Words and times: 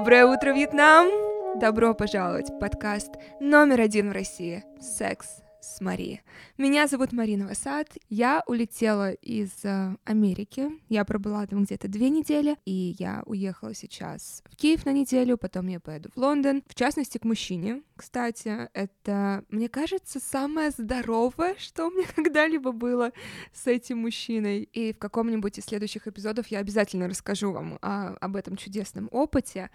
Доброе 0.00 0.24
утро, 0.24 0.54
Вьетнам! 0.54 1.10
Добро 1.56 1.92
пожаловать 1.92 2.48
в 2.48 2.58
подкаст 2.58 3.18
номер 3.38 3.82
один 3.82 4.08
в 4.08 4.12
России 4.12 4.64
«Секс 4.80 5.39
с 5.60 5.80
Мари». 5.80 6.22
Меня 6.58 6.86
зовут 6.86 7.12
Марина 7.12 7.46
Васад. 7.46 7.88
Я 8.08 8.42
улетела 8.46 9.12
из 9.12 9.50
э, 9.64 9.96
Америки. 10.04 10.70
Я 10.88 11.04
пробыла 11.04 11.46
там 11.46 11.64
где-то 11.64 11.88
две 11.88 12.10
недели, 12.10 12.56
и 12.64 12.94
я 12.98 13.22
уехала 13.26 13.74
сейчас 13.74 14.42
в 14.50 14.56
Киев 14.56 14.86
на 14.86 14.92
неделю, 14.92 15.36
потом 15.38 15.68
я 15.68 15.80
поеду 15.80 16.10
в 16.14 16.16
Лондон. 16.16 16.62
В 16.66 16.74
частности, 16.74 17.18
к 17.18 17.24
мужчине, 17.24 17.82
кстати. 17.96 18.68
Это, 18.72 19.44
мне 19.48 19.68
кажется, 19.68 20.20
самое 20.20 20.70
здоровое, 20.70 21.54
что 21.58 21.88
у 21.88 21.90
меня 21.90 22.06
когда-либо 22.14 22.72
было 22.72 23.12
с 23.52 23.66
этим 23.66 23.98
мужчиной. 23.98 24.62
И 24.62 24.92
в 24.92 24.98
каком-нибудь 24.98 25.58
из 25.58 25.64
следующих 25.64 26.06
эпизодов 26.06 26.48
я 26.48 26.58
обязательно 26.58 27.08
расскажу 27.08 27.52
вам 27.52 27.78
о, 27.82 28.16
об 28.20 28.36
этом 28.36 28.56
чудесном 28.56 29.08
опыте. 29.10 29.70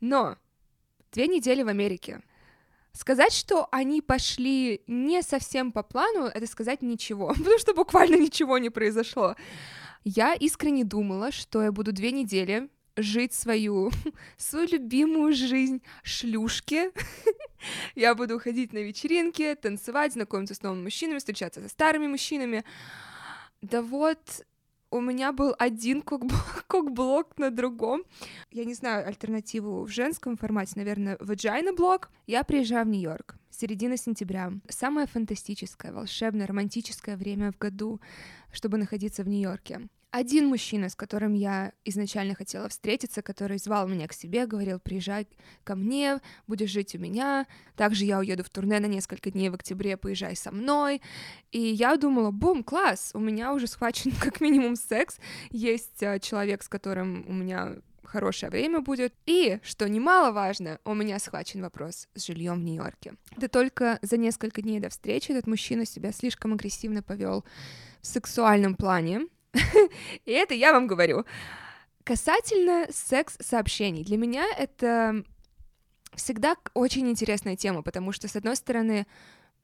Но 0.00 0.36
две 1.12 1.28
недели 1.28 1.62
в 1.62 1.68
Америке— 1.68 2.20
Сказать, 2.92 3.32
что 3.32 3.68
они 3.70 4.02
пошли 4.02 4.82
не 4.86 5.22
совсем 5.22 5.72
по 5.72 5.82
плану, 5.82 6.26
это 6.26 6.46
сказать 6.46 6.82
ничего, 6.82 7.28
потому 7.36 7.58
что 7.58 7.74
буквально 7.74 8.16
ничего 8.16 8.58
не 8.58 8.70
произошло. 8.70 9.34
Я 10.04 10.34
искренне 10.34 10.84
думала, 10.84 11.32
что 11.32 11.62
я 11.62 11.72
буду 11.72 11.92
две 11.92 12.12
недели 12.12 12.68
жить 12.96 13.32
свою, 13.32 13.90
свою 14.36 14.68
любимую 14.68 15.32
жизнь 15.32 15.82
шлюшки. 16.02 16.90
я 17.94 18.14
буду 18.14 18.38
ходить 18.38 18.72
на 18.72 18.78
вечеринки, 18.78 19.54
танцевать, 19.54 20.12
знакомиться 20.12 20.54
с 20.54 20.62
новыми 20.62 20.82
мужчинами, 20.82 21.18
встречаться 21.18 21.62
со 21.62 21.68
старыми 21.68 22.08
мужчинами. 22.08 22.64
Да 23.62 23.80
вот, 23.80 24.44
у 24.92 25.00
меня 25.00 25.32
был 25.32 25.54
один 25.58 26.02
кок-блок 26.02 27.26
на 27.38 27.50
другом. 27.50 28.02
Я 28.50 28.66
не 28.66 28.74
знаю 28.74 29.08
альтернативу 29.08 29.84
в 29.84 29.88
женском 29.88 30.36
формате, 30.36 30.74
наверное, 30.76 31.16
vagina 31.16 31.74
блок. 31.74 32.10
Я 32.26 32.44
приезжаю 32.44 32.84
в 32.84 32.88
Нью-Йорк, 32.90 33.36
середина 33.50 33.96
сентября. 33.96 34.52
Самое 34.68 35.06
фантастическое, 35.06 35.92
волшебное, 35.92 36.46
романтическое 36.46 37.16
время 37.16 37.52
в 37.52 37.58
году, 37.58 38.00
чтобы 38.52 38.76
находиться 38.76 39.24
в 39.24 39.28
Нью-Йорке 39.28 39.88
один 40.12 40.46
мужчина, 40.46 40.90
с 40.90 40.94
которым 40.94 41.32
я 41.32 41.72
изначально 41.86 42.34
хотела 42.34 42.68
встретиться, 42.68 43.22
который 43.22 43.58
звал 43.58 43.88
меня 43.88 44.06
к 44.06 44.12
себе, 44.12 44.46
говорил, 44.46 44.78
приезжай 44.78 45.26
ко 45.64 45.74
мне, 45.74 46.20
будешь 46.46 46.70
жить 46.70 46.94
у 46.94 46.98
меня, 46.98 47.46
также 47.76 48.04
я 48.04 48.18
уеду 48.18 48.44
в 48.44 48.50
турне 48.50 48.78
на 48.78 48.86
несколько 48.86 49.30
дней 49.30 49.48
в 49.48 49.54
октябре, 49.54 49.96
поезжай 49.96 50.36
со 50.36 50.52
мной, 50.52 51.00
и 51.50 51.60
я 51.60 51.96
думала, 51.96 52.30
бум, 52.30 52.62
класс, 52.62 53.12
у 53.14 53.20
меня 53.20 53.54
уже 53.54 53.66
схвачен 53.66 54.12
как 54.20 54.42
минимум 54.42 54.76
секс, 54.76 55.18
есть 55.50 56.02
а, 56.02 56.20
человек, 56.20 56.62
с 56.62 56.68
которым 56.68 57.24
у 57.26 57.32
меня 57.32 57.76
хорошее 58.04 58.50
время 58.50 58.80
будет. 58.80 59.14
И, 59.24 59.58
что 59.62 59.88
немаловажно, 59.88 60.78
у 60.84 60.92
меня 60.92 61.18
схвачен 61.18 61.62
вопрос 61.62 62.08
с 62.14 62.26
жильем 62.26 62.60
в 62.60 62.64
Нью-Йорке. 62.64 63.14
Да 63.38 63.48
только 63.48 63.98
за 64.02 64.18
несколько 64.18 64.60
дней 64.60 64.80
до 64.80 64.90
встречи 64.90 65.32
этот 65.32 65.46
мужчина 65.46 65.86
себя 65.86 66.12
слишком 66.12 66.52
агрессивно 66.52 67.02
повел 67.02 67.46
в 68.02 68.06
сексуальном 68.06 68.74
плане, 68.74 69.22
И 70.24 70.32
это 70.32 70.54
я 70.54 70.72
вам 70.72 70.86
говорю. 70.86 71.24
Касательно 72.04 72.86
секс-сообщений, 72.90 74.04
для 74.04 74.16
меня 74.16 74.44
это 74.58 75.24
всегда 76.14 76.56
очень 76.74 77.08
интересная 77.08 77.56
тема, 77.56 77.82
потому 77.82 78.12
что, 78.12 78.28
с 78.28 78.36
одной 78.36 78.56
стороны, 78.56 79.06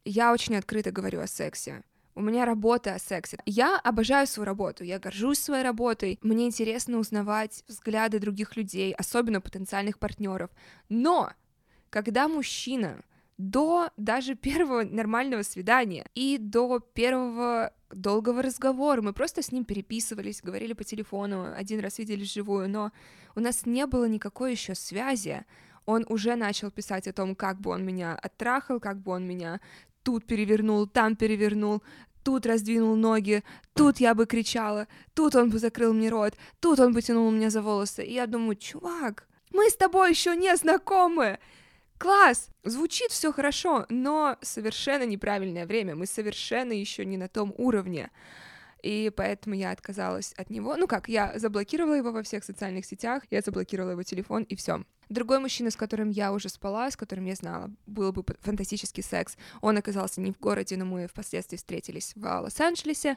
я 0.05 0.33
очень 0.33 0.57
открыто 0.57 0.91
говорю 0.91 1.21
о 1.21 1.27
сексе. 1.27 1.83
У 2.15 2.21
меня 2.21 2.45
работа 2.45 2.95
о 2.95 2.99
сексе. 2.99 3.39
Я 3.47 3.79
обожаю 3.79 4.27
свою 4.27 4.45
работу, 4.45 4.83
я 4.83 4.99
горжусь 4.99 5.39
своей 5.39 5.63
работой. 5.63 6.19
Мне 6.23 6.47
интересно 6.47 6.99
узнавать 6.99 7.63
взгляды 7.69 8.19
других 8.19 8.57
людей, 8.57 8.93
особенно 8.93 9.41
потенциальных 9.41 9.99
партнеров. 9.99 10.51
Но 10.89 11.33
когда 11.91 12.27
мужчина 12.27 13.03
до 13.39 13.91
даже 13.97 14.35
первого 14.35 14.83
нормального 14.83 15.43
свидания 15.43 16.07
и 16.15 16.39
до 16.39 16.81
первого 16.81 17.73
долгого 17.91 18.43
разговора. 18.43 19.01
Мы 19.01 19.13
просто 19.13 19.43
с 19.43 19.53
ним 19.53 19.65
переписывались, 19.65 20.43
говорили 20.43 20.73
по 20.73 20.85
телефону, 20.85 21.53
один 21.55 21.81
раз 21.81 21.99
виделись 21.99 22.31
вживую, 22.31 22.69
но 22.69 22.93
у 23.37 23.41
нас 23.41 23.65
не 23.65 23.87
было 23.87 24.07
никакой 24.07 24.53
еще 24.53 24.75
связи. 24.75 25.45
Он 25.87 26.05
уже 26.09 26.35
начал 26.35 26.71
писать 26.71 27.09
о 27.09 27.13
том, 27.13 27.35
как 27.35 27.61
бы 27.61 27.71
он 27.71 27.85
меня 27.85 28.15
оттрахал, 28.15 28.81
как 28.81 29.01
бы 29.01 29.13
он 29.13 29.27
меня 29.27 29.61
тут 30.03 30.27
перевернул, 30.27 30.87
там 30.87 31.17
перевернул, 31.17 31.83
тут 32.25 32.45
раздвинул 32.45 32.97
ноги, 32.97 33.43
тут 33.75 34.01
я 34.01 34.15
бы 34.15 34.27
кричала, 34.27 34.87
тут 35.15 35.35
он 35.35 35.49
бы 35.49 35.59
закрыл 35.59 35.95
мне 35.95 36.11
рот, 36.11 36.35
тут 36.61 36.81
он 36.81 36.93
бы 36.93 37.01
тянул 37.01 37.31
меня 37.31 37.51
за 37.51 37.63
волосы. 37.63 38.05
И 38.05 38.13
я 38.13 38.27
думаю, 38.27 38.57
чувак, 38.57 39.29
мы 39.51 39.71
с 39.71 39.77
тобой 39.77 40.11
еще 40.11 40.37
не 40.37 40.55
знакомы. 40.57 41.39
Класс! 41.99 42.51
Звучит 42.63 43.11
все 43.11 43.33
хорошо, 43.33 43.85
но 43.89 44.37
совершенно 44.41 45.05
неправильное 45.05 45.67
время. 45.67 45.97
Мы 45.97 46.07
совершенно 46.07 46.73
еще 46.73 47.05
не 47.05 47.17
на 47.17 47.29
том 47.29 47.53
уровне. 47.59 48.11
И 48.83 49.11
поэтому 49.17 49.57
я 49.57 49.73
отказалась 49.73 50.33
от 50.35 50.51
него. 50.51 50.77
Ну 50.77 50.87
как, 50.87 51.09
я 51.09 51.37
заблокировала 51.37 51.95
его 51.95 52.13
во 52.13 52.23
всех 52.23 52.45
социальных 52.45 52.87
сетях, 52.87 53.25
я 53.31 53.41
заблокировала 53.41 53.91
его 53.91 54.05
телефон, 54.05 54.45
и 54.45 54.55
все. 54.55 54.85
Другой 55.09 55.41
мужчина, 55.41 55.71
с 55.71 55.77
которым 55.77 56.11
я 56.11 56.33
уже 56.33 56.49
спала, 56.49 56.91
с 56.91 56.97
которым 56.97 57.25
я 57.25 57.35
знала, 57.35 57.71
был 57.87 58.13
бы 58.13 58.25
фантастический 58.41 59.03
секс. 59.03 59.37
Он 59.61 59.77
оказался 59.79 60.21
не 60.21 60.33
в 60.33 60.39
городе, 60.39 60.77
но 60.77 60.85
мы 60.85 61.09
впоследствии 61.09 61.57
встретились 61.57 62.13
в 62.15 62.23
Лос-Анджелесе. 62.23 63.17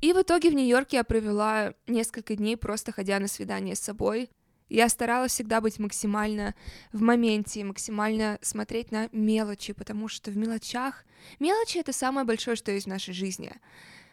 И 0.00 0.12
в 0.12 0.20
итоге 0.20 0.50
в 0.50 0.54
Нью-Йорке 0.54 0.98
я 0.98 1.04
провела 1.04 1.74
несколько 1.88 2.36
дней 2.36 2.56
просто 2.56 2.92
ходя 2.92 3.18
на 3.18 3.26
свидание 3.26 3.74
с 3.74 3.80
собой, 3.80 4.30
я 4.70 4.88
старалась 4.88 5.32
всегда 5.32 5.60
быть 5.60 5.78
максимально 5.78 6.54
в 6.92 7.02
моменте, 7.02 7.64
максимально 7.64 8.38
смотреть 8.40 8.92
на 8.92 9.08
мелочи, 9.12 9.72
потому 9.72 10.08
что 10.08 10.30
в 10.30 10.36
мелочах... 10.36 11.04
Мелочи— 11.38 11.78
это 11.80 11.92
самое 11.92 12.24
большое, 12.24 12.56
что 12.56 12.72
есть 12.72 12.86
в 12.86 12.88
нашей 12.88 13.12
жизни. 13.12 13.52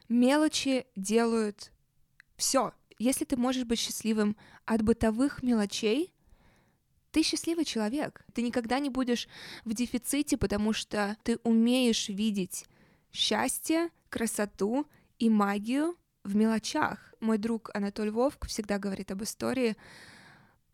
Мелочи 0.09 0.85
делают 0.95 1.72
все. 2.35 2.73
Если 3.00 3.23
ты 3.23 3.38
можешь 3.38 3.66
быть 3.66 3.79
счастливым 3.79 4.35
от 4.66 4.81
бытовых 4.81 5.44
мелочей, 5.44 6.12
ты 7.12 7.24
счастливый 7.24 7.66
человек. 7.66 8.25
Ты 8.34 8.41
никогда 8.41 8.79
не 8.79 8.89
будешь 8.89 9.28
в 9.63 9.74
дефиците, 9.74 10.38
потому 10.38 10.74
что 10.74 11.18
ты 11.24 11.39
умеешь 11.44 12.09
видеть 12.09 12.66
счастье, 13.12 13.89
красоту 14.09 14.88
и 15.19 15.29
магию 15.29 15.95
в 16.24 16.35
мелочах. 16.35 17.13
Мой 17.19 17.38
друг 17.38 17.69
Анатолий 17.74 18.12
Вовк 18.12 18.47
всегда 18.47 18.79
говорит 18.79 19.12
об 19.12 19.24
истории, 19.24 19.75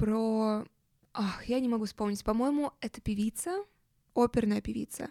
про... 0.03 0.65
Ах, 1.13 1.45
я 1.45 1.59
не 1.61 1.69
могу 1.69 1.85
вспомнить. 1.85 2.23
По-моему, 2.25 2.73
это 2.81 2.99
певица, 2.99 3.63
оперная 4.13 4.59
певица, 4.59 5.09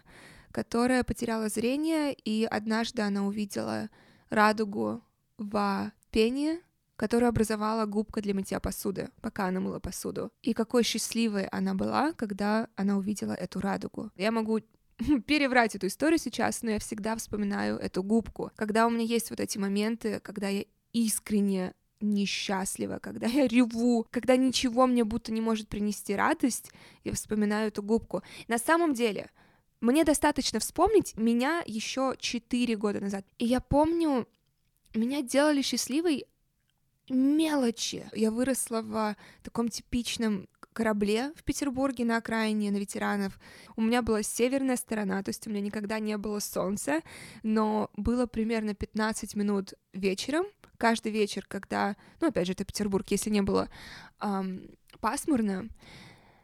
которая 0.50 1.02
потеряла 1.02 1.48
зрение, 1.48 2.12
и 2.12 2.44
однажды 2.44 3.00
она 3.00 3.24
увидела 3.26 3.88
радугу 4.28 5.02
в 5.38 5.92
пене, 6.10 6.60
которую 6.96 7.30
образовала 7.30 7.86
губка 7.86 8.20
для 8.20 8.34
мытья 8.34 8.60
посуды, 8.60 9.08
пока 9.22 9.46
она 9.46 9.60
мыла 9.60 9.78
посуду. 9.78 10.30
И 10.42 10.52
какой 10.52 10.82
счастливой 10.82 11.46
она 11.46 11.74
была, 11.74 12.12
когда 12.12 12.68
она 12.76 12.98
увидела 12.98 13.32
эту 13.32 13.60
радугу. 13.60 14.10
Я 14.16 14.30
могу 14.30 14.60
переврать 15.26 15.74
эту 15.74 15.86
историю 15.86 16.18
сейчас, 16.18 16.62
но 16.62 16.72
я 16.72 16.78
всегда 16.78 17.16
вспоминаю 17.16 17.78
эту 17.78 18.02
губку. 18.02 18.50
Когда 18.56 18.86
у 18.86 18.90
меня 18.90 19.04
есть 19.04 19.30
вот 19.30 19.40
эти 19.40 19.56
моменты, 19.56 20.20
когда 20.20 20.48
я 20.48 20.66
искренне 20.92 21.72
несчастлива, 22.02 22.98
когда 22.98 23.26
я 23.26 23.46
реву, 23.46 24.06
когда 24.10 24.36
ничего 24.36 24.86
мне 24.86 25.04
будто 25.04 25.32
не 25.32 25.40
может 25.40 25.68
принести 25.68 26.14
радость, 26.14 26.70
я 27.04 27.12
вспоминаю 27.12 27.68
эту 27.68 27.82
губку. 27.82 28.22
На 28.48 28.58
самом 28.58 28.92
деле, 28.92 29.30
мне 29.80 30.04
достаточно 30.04 30.60
вспомнить 30.60 31.16
меня 31.16 31.62
еще 31.66 32.14
4 32.18 32.76
года 32.76 33.00
назад. 33.00 33.24
И 33.38 33.46
я 33.46 33.60
помню, 33.60 34.28
меня 34.94 35.22
делали 35.22 35.62
счастливой 35.62 36.26
мелочи. 37.08 38.08
Я 38.12 38.30
выросла 38.30 38.82
в 38.82 39.16
таком 39.42 39.68
типичном 39.68 40.48
корабле 40.72 41.32
в 41.36 41.44
Петербурге 41.44 42.04
на 42.04 42.16
окраине, 42.16 42.70
на 42.70 42.76
ветеранов. 42.76 43.38
У 43.76 43.82
меня 43.82 44.02
была 44.02 44.22
северная 44.22 44.76
сторона, 44.76 45.22
то 45.22 45.28
есть 45.28 45.46
у 45.46 45.50
меня 45.50 45.60
никогда 45.60 45.98
не 45.98 46.16
было 46.16 46.38
солнца, 46.38 47.02
но 47.42 47.90
было 47.96 48.26
примерно 48.26 48.74
15 48.74 49.34
минут 49.34 49.74
вечером, 49.92 50.46
каждый 50.82 51.12
вечер, 51.12 51.46
когда, 51.46 51.94
ну, 52.20 52.26
опять 52.26 52.48
же, 52.48 52.54
это 52.54 52.64
Петербург, 52.64 53.06
если 53.08 53.30
не 53.30 53.40
было 53.40 53.68
эм, 54.20 54.68
пасмурно, 54.98 55.68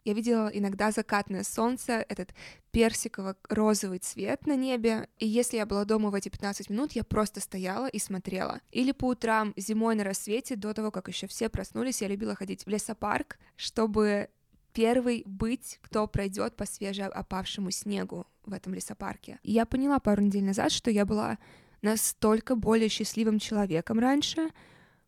я 0.05 0.13
видела 0.13 0.47
иногда 0.47 0.91
закатное 0.91 1.43
солнце, 1.43 2.05
этот 2.07 2.33
персиково-розовый 2.71 3.99
цвет 3.99 4.47
на 4.47 4.55
небе, 4.55 5.09
и 5.17 5.27
если 5.27 5.57
я 5.57 5.65
была 5.65 5.83
дома 5.83 6.09
в 6.09 6.15
эти 6.15 6.29
15 6.29 6.69
минут, 6.69 6.93
я 6.93 7.03
просто 7.03 7.41
стояла 7.41 7.87
и 7.87 7.99
смотрела. 7.99 8.61
Или 8.71 8.93
по 8.93 9.09
утрам, 9.09 9.53
зимой 9.57 9.95
на 9.95 10.05
рассвете, 10.05 10.55
до 10.55 10.73
того, 10.73 10.89
как 10.89 11.09
еще 11.09 11.27
все 11.27 11.49
проснулись, 11.49 12.01
я 12.01 12.07
любила 12.07 12.33
ходить 12.33 12.65
в 12.65 12.69
лесопарк, 12.69 13.37
чтобы 13.57 14.29
первый 14.71 15.23
быть, 15.25 15.79
кто 15.81 16.07
пройдет 16.07 16.55
по 16.55 16.65
свежеопавшему 16.65 17.71
снегу 17.71 18.25
в 18.45 18.53
этом 18.53 18.73
лесопарке. 18.73 19.37
И 19.43 19.51
я 19.51 19.65
поняла 19.65 19.99
пару 19.99 20.21
недель 20.21 20.45
назад, 20.45 20.71
что 20.71 20.89
я 20.89 21.05
была 21.05 21.37
настолько 21.81 22.55
более 22.55 22.89
счастливым 22.89 23.39
человеком 23.39 23.99
раньше, 23.99 24.49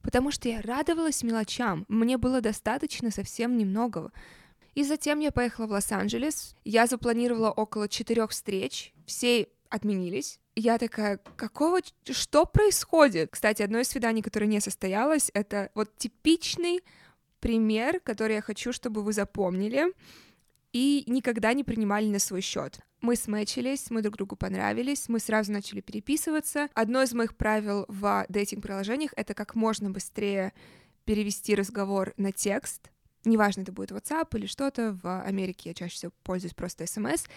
потому 0.02 0.32
что 0.32 0.50
я 0.50 0.62
радовалась 0.62 1.24
мелочам, 1.24 1.86
мне 1.88 2.18
было 2.18 2.42
достаточно 2.42 3.12
совсем 3.12 3.58
немного. 3.58 4.12
И 4.74 4.84
затем 4.84 5.20
я 5.20 5.32
поехала 5.32 5.68
в 5.68 5.72
Лос-Анджелес. 5.72 6.56
Я 6.64 6.88
запланировала 6.88 7.52
около 7.52 7.90
четырех 7.90 8.32
встреч. 8.32 8.94
Все 9.06 9.50
отменились. 9.70 10.40
Я 10.56 10.78
такая, 10.78 11.20
какого, 11.36 11.80
что 12.10 12.46
происходит? 12.46 13.32
Кстати, 13.32 13.62
одно 13.62 13.80
из 13.80 13.90
свиданий, 13.90 14.22
которое 14.22 14.48
не 14.48 14.60
состоялось, 14.60 15.32
это 15.34 15.72
вот 15.76 15.98
типичный 15.98 16.82
пример, 17.40 18.00
который 18.02 18.36
я 18.36 18.42
хочу, 18.42 18.72
чтобы 18.72 19.02
вы 19.02 19.14
запомнили 19.14 19.94
и 20.74 21.04
никогда 21.08 21.54
не 21.54 21.64
принимали 21.64 22.08
на 22.08 22.20
свой 22.20 22.42
счет. 22.42 22.80
Мы 23.02 23.16
смечились, 23.16 23.90
мы 23.90 24.02
друг 24.02 24.18
другу 24.18 24.36
понравились, 24.36 25.10
мы 25.10 25.20
сразу 25.20 25.52
начали 25.52 25.82
переписываться. 25.82 26.70
Одно 26.74 27.02
из 27.02 27.14
моих 27.14 27.36
правил 27.36 27.86
в 27.88 28.26
дейтинг-приложениях— 28.30 29.12
это 29.16 29.34
как 29.34 29.56
можно 29.56 29.90
быстрее 29.90 30.54
перевести 31.06 31.56
разговор 31.56 32.14
на 32.18 32.32
текст. 32.32 32.92
Неважно, 33.26 33.62
это 33.62 33.72
будет 33.72 33.92
WhatsApp 33.92 34.28
или 34.38 34.46
что-то. 34.46 34.98
В 35.02 35.24
Америке 35.24 35.70
я 35.70 35.74
чаще 35.74 35.96
всего 35.96 36.12
пользуюсь 36.24 36.54
просто 36.54 36.84
SMS. 36.84 37.28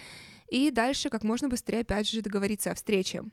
И 0.48 0.70
дальше 0.70 1.08
как 1.08 1.25
можно 1.25 1.48
быстрее, 1.48 1.81
опять 1.81 2.08
же, 2.08 2.22
договориться 2.22 2.70
о 2.70 2.75
встрече 2.75 3.25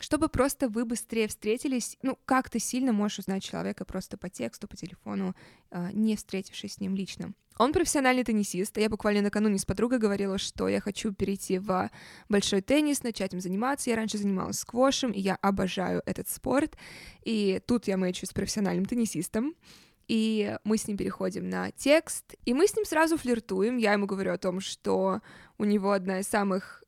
чтобы 0.00 0.28
просто 0.28 0.68
вы 0.68 0.84
быстрее 0.84 1.28
встретились. 1.28 1.96
Ну, 2.02 2.18
как 2.24 2.50
ты 2.50 2.58
сильно 2.58 2.92
можешь 2.92 3.20
узнать 3.20 3.42
человека 3.42 3.84
просто 3.84 4.16
по 4.16 4.28
тексту, 4.28 4.68
по 4.68 4.76
телефону, 4.76 5.34
а, 5.70 5.90
не 5.92 6.16
встретившись 6.16 6.74
с 6.74 6.80
ним 6.80 6.94
лично. 6.94 7.32
Он 7.58 7.72
профессиональный 7.72 8.22
теннисист. 8.22 8.76
Я 8.76 8.90
буквально 8.90 9.22
накануне 9.22 9.58
с 9.58 9.64
подругой 9.64 9.98
говорила, 9.98 10.36
что 10.36 10.68
я 10.68 10.80
хочу 10.80 11.12
перейти 11.14 11.58
в 11.58 11.90
большой 12.28 12.60
теннис, 12.60 13.02
начать 13.02 13.32
им 13.32 13.40
заниматься. 13.40 13.88
Я 13.88 13.96
раньше 13.96 14.18
занималась 14.18 14.58
сквошем, 14.58 15.10
и 15.10 15.20
я 15.20 15.36
обожаю 15.36 16.02
этот 16.04 16.28
спорт. 16.28 16.76
И 17.22 17.62
тут 17.66 17.88
я 17.88 17.96
мэчу 17.96 18.26
с 18.26 18.32
профессиональным 18.34 18.84
теннисистом. 18.84 19.54
И 20.06 20.56
мы 20.64 20.76
с 20.76 20.86
ним 20.86 20.96
переходим 20.96 21.48
на 21.48 21.72
текст, 21.72 22.36
и 22.44 22.54
мы 22.54 22.68
с 22.68 22.76
ним 22.76 22.84
сразу 22.84 23.16
флиртуем. 23.16 23.76
Я 23.76 23.94
ему 23.94 24.06
говорю 24.06 24.32
о 24.32 24.38
том, 24.38 24.60
что 24.60 25.20
у 25.58 25.64
него 25.64 25.90
одна 25.90 26.20
из 26.20 26.28
самых 26.28 26.84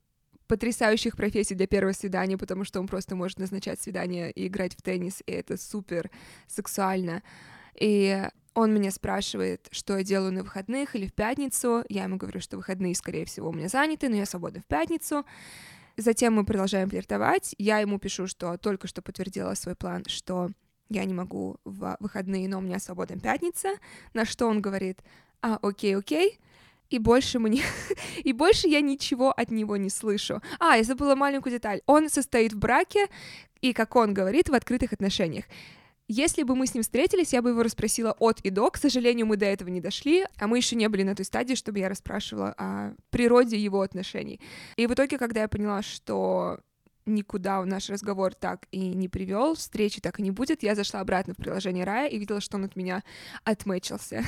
потрясающих 0.49 1.17
профессий 1.17 1.55
для 1.55 1.67
первого 1.67 1.93
свидания, 1.93 2.37
потому 2.37 2.65
что 2.65 2.81
он 2.81 2.89
просто 2.89 3.15
может 3.15 3.39
назначать 3.39 3.81
свидание 3.81 4.31
и 4.31 4.49
играть 4.49 4.75
в 4.75 4.83
теннис, 4.83 5.23
и 5.27 5.33
это 5.33 5.57
супер 5.57 6.11
сексуально. 6.49 7.23
И 7.79 8.27
он 8.55 8.75
меня 8.75 8.91
спрашивает, 8.91 9.69
что 9.71 9.99
я 9.99 10.03
делаю 10.03 10.33
на 10.33 10.43
выходных 10.43 10.97
или 10.97 11.07
в 11.07 11.13
пятницу. 11.13 11.85
Я 11.89 12.05
ему 12.05 12.17
говорю, 12.17 12.41
что 12.41 12.57
выходные, 12.57 12.95
скорее 12.97 13.25
всего, 13.25 13.51
у 13.51 13.53
меня 13.53 13.69
заняты, 13.69 14.09
но 14.09 14.17
я 14.17 14.27
свободна 14.27 14.61
в 14.61 14.67
пятницу. 14.67 15.25
Затем 15.97 16.35
мы 16.35 16.45
продолжаем 16.45 16.89
флиртовать. 16.89 17.55
Я 17.59 17.79
ему 17.79 17.99
пишу, 17.99 18.27
что 18.27 18.57
только 18.57 18.89
что 18.89 19.03
подтвердила 19.03 19.55
свой 19.55 19.77
план, 19.77 20.05
что 20.07 20.51
я 20.89 21.05
не 21.05 21.15
могу 21.15 21.59
в 21.65 21.97
выходные, 22.01 22.49
но 22.49 22.59
у 22.59 22.63
меня 22.63 22.79
свободна 22.79 23.21
пятница. 23.21 23.75
На 24.15 24.25
что 24.25 24.47
он 24.47 24.61
говорит, 24.61 25.03
а, 25.41 25.59
окей, 25.61 25.97
окей 25.97 26.41
и 26.91 26.99
больше 26.99 27.39
мне... 27.39 27.63
и 28.25 28.33
больше 28.33 28.69
я 28.69 28.81
ничего 28.81 29.31
от 29.31 29.51
него 29.51 29.77
не 29.77 29.91
слышу. 29.91 30.41
А, 30.59 30.77
я 30.77 30.85
забыла 30.85 31.15
маленькую 31.15 31.53
деталь. 31.53 31.83
Он 31.87 32.09
состоит 32.09 32.53
в 32.53 32.59
браке, 32.59 33.07
и, 33.61 33.73
как 33.73 33.97
он 33.97 34.15
говорит, 34.15 34.49
в 34.49 34.55
открытых 34.55 34.93
отношениях. 34.93 35.45
Если 36.11 36.43
бы 36.43 36.57
мы 36.57 36.67
с 36.67 36.73
ним 36.73 36.83
встретились, 36.83 37.35
я 37.35 37.43
бы 37.43 37.51
его 37.51 37.63
расспросила 37.63 38.13
от 38.19 38.41
и 38.41 38.49
до. 38.49 38.71
К 38.71 38.79
сожалению, 38.79 39.27
мы 39.27 39.37
до 39.37 39.45
этого 39.45 39.69
не 39.69 39.81
дошли, 39.81 40.25
а 40.39 40.47
мы 40.47 40.57
еще 40.57 40.75
не 40.75 40.89
были 40.89 41.03
на 41.03 41.15
той 41.15 41.27
стадии, 41.27 41.55
чтобы 41.55 41.81
я 41.81 41.91
расспрашивала 41.91 42.55
о 42.57 42.95
природе 43.11 43.59
его 43.59 43.83
отношений. 43.83 44.41
И 44.77 44.87
в 44.87 44.95
итоге, 44.95 45.19
когда 45.19 45.43
я 45.43 45.49
поняла, 45.49 45.83
что 45.83 46.61
никуда 47.05 47.63
наш 47.65 47.91
разговор 47.91 48.35
так 48.35 48.67
и 48.71 48.95
не 48.95 49.09
привел, 49.09 49.55
встречи 49.55 50.01
так 50.01 50.19
и 50.19 50.23
не 50.23 50.31
будет, 50.31 50.63
я 50.63 50.75
зашла 50.75 51.01
обратно 51.01 51.35
в 51.35 51.37
приложение 51.37 51.85
Рая 51.85 52.09
и 52.09 52.19
видела, 52.19 52.41
что 52.41 52.57
он 52.57 52.65
от 52.65 52.77
меня 52.77 53.03
отмечился. 53.45 54.25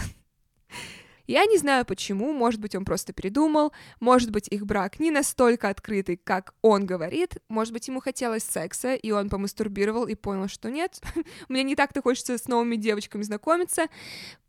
Я 1.30 1.46
не 1.46 1.58
знаю 1.58 1.84
почему, 1.84 2.32
может 2.32 2.58
быть, 2.58 2.74
он 2.74 2.84
просто 2.84 3.12
передумал, 3.12 3.72
может 4.00 4.32
быть, 4.32 4.48
их 4.48 4.66
брак 4.66 4.98
не 4.98 5.12
настолько 5.12 5.68
открытый, 5.68 6.16
как 6.16 6.54
он 6.60 6.86
говорит, 6.86 7.36
может 7.48 7.72
быть, 7.72 7.86
ему 7.86 8.00
хотелось 8.00 8.42
секса, 8.42 8.96
и 8.96 9.12
он 9.12 9.28
помастурбировал 9.28 10.08
и 10.08 10.16
понял, 10.16 10.48
что 10.48 10.72
нет, 10.72 11.00
мне 11.48 11.62
не 11.62 11.76
так-то 11.76 12.02
хочется 12.02 12.36
с 12.36 12.48
новыми 12.48 12.74
девочками 12.74 13.22
знакомиться. 13.22 13.86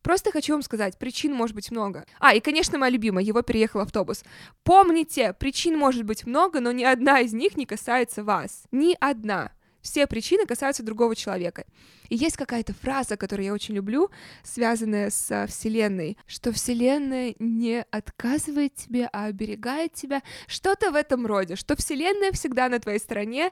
Просто 0.01 0.31
хочу 0.31 0.53
вам 0.53 0.63
сказать, 0.63 0.97
причин 0.97 1.35
может 1.35 1.53
быть 1.53 1.69
много. 1.69 2.03
А, 2.19 2.33
и, 2.33 2.39
конечно, 2.39 2.79
моя 2.79 2.91
любимая, 2.91 3.23
его 3.23 3.43
переехал 3.43 3.81
автобус. 3.81 4.23
Помните, 4.63 5.33
причин 5.33 5.77
может 5.77 6.01
быть 6.01 6.25
много, 6.25 6.61
но 6.61 6.71
ни 6.71 6.83
одна 6.83 7.19
из 7.19 7.31
них 7.31 7.57
не 7.57 7.67
касается 7.67 8.23
вас. 8.23 8.63
Ни 8.71 8.97
одна. 8.99 9.51
Все 9.81 10.07
причины 10.07 10.45
касаются 10.45 10.83
другого 10.83 11.15
человека. 11.15 11.65
И 12.09 12.15
есть 12.15 12.37
какая-то 12.37 12.73
фраза, 12.73 13.17
которую 13.17 13.45
я 13.45 13.53
очень 13.53 13.75
люблю, 13.75 14.09
связанная 14.43 15.09
с 15.09 15.47
Вселенной, 15.47 16.17
что 16.27 16.51
Вселенная 16.51 17.35
не 17.39 17.85
отказывает 17.89 18.75
тебе, 18.75 19.09
а 19.11 19.25
оберегает 19.25 19.93
тебя. 19.93 20.21
Что-то 20.47 20.91
в 20.91 20.95
этом 20.95 21.25
роде, 21.25 21.55
что 21.55 21.75
Вселенная 21.75 22.31
всегда 22.31 22.69
на 22.69 22.79
твоей 22.79 22.99
стороне. 22.99 23.51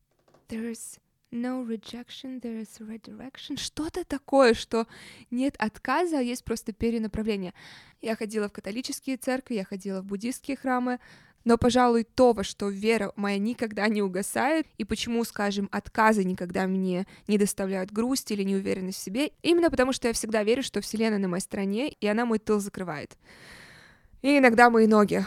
There's 0.49 0.99
no 1.31 1.63
rejection, 1.63 2.41
there 2.41 2.61
is 2.61 2.79
redirection. 2.79 3.57
Что-то 3.57 4.03
такое, 4.03 4.53
что 4.53 4.87
нет 5.31 5.55
отказа, 5.59 6.19
а 6.19 6.21
есть 6.21 6.43
просто 6.43 6.73
перенаправление. 6.73 7.53
Я 8.01 8.15
ходила 8.15 8.49
в 8.49 8.53
католические 8.53 9.17
церкви, 9.17 9.55
я 9.55 9.63
ходила 9.63 10.01
в 10.01 10.05
буддистские 10.05 10.57
храмы, 10.57 10.99
но, 11.45 11.57
пожалуй, 11.57 12.03
то, 12.03 12.33
во 12.33 12.43
что 12.43 12.69
вера 12.69 13.11
моя 13.15 13.37
никогда 13.37 13.87
не 13.87 14.01
угасает, 14.01 14.67
и 14.77 14.83
почему, 14.83 15.23
скажем, 15.23 15.69
отказы 15.71 16.23
никогда 16.23 16.67
мне 16.67 17.07
не 17.27 17.37
доставляют 17.37 17.91
грусть 17.91 18.31
или 18.31 18.43
неуверенность 18.43 18.99
в 18.99 19.03
себе, 19.03 19.31
именно 19.41 19.69
потому 19.69 19.93
что 19.93 20.07
я 20.07 20.13
всегда 20.13 20.43
верю, 20.43 20.63
что 20.63 20.81
Вселенная 20.81 21.19
на 21.19 21.27
моей 21.27 21.41
стороне, 21.41 21.89
и 21.89 22.07
она 22.07 22.25
мой 22.25 22.39
тыл 22.39 22.59
закрывает. 22.59 23.17
И 24.21 24.37
иногда 24.37 24.69
мои 24.69 24.85
ноги. 24.85 25.25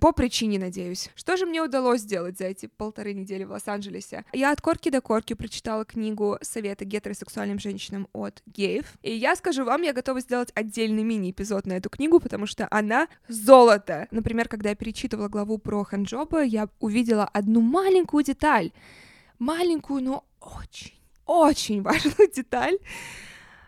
По 0.00 0.12
причине, 0.12 0.60
надеюсь. 0.60 1.10
Что 1.16 1.36
же 1.36 1.44
мне 1.44 1.60
удалось 1.60 2.02
сделать 2.02 2.38
за 2.38 2.44
эти 2.44 2.66
полторы 2.66 3.14
недели 3.14 3.42
в 3.42 3.50
Лос-Анджелесе? 3.50 4.24
Я 4.32 4.52
от 4.52 4.60
корки 4.60 4.90
до 4.90 5.00
корки 5.00 5.34
прочитала 5.34 5.84
книгу 5.84 6.38
«Советы 6.40 6.84
гетеросексуальным 6.84 7.58
женщинам» 7.58 8.06
от 8.12 8.42
геев. 8.46 8.86
И 9.02 9.12
я 9.12 9.34
скажу 9.34 9.64
вам, 9.64 9.82
я 9.82 9.92
готова 9.92 10.20
сделать 10.20 10.52
отдельный 10.54 11.02
мини-эпизод 11.02 11.66
на 11.66 11.72
эту 11.72 11.90
книгу, 11.90 12.20
потому 12.20 12.46
что 12.46 12.68
она 12.70 13.08
золото. 13.26 14.06
Например, 14.12 14.48
когда 14.48 14.70
я 14.70 14.76
перечитывала 14.76 15.28
главу 15.28 15.58
про 15.58 15.82
ханджоба, 15.82 16.42
я 16.42 16.68
увидела 16.78 17.24
одну 17.24 17.60
маленькую 17.60 18.22
деталь. 18.22 18.70
Маленькую, 19.40 20.02
но 20.02 20.24
очень, 20.40 20.94
очень 21.26 21.82
важную 21.82 22.30
деталь 22.32 22.78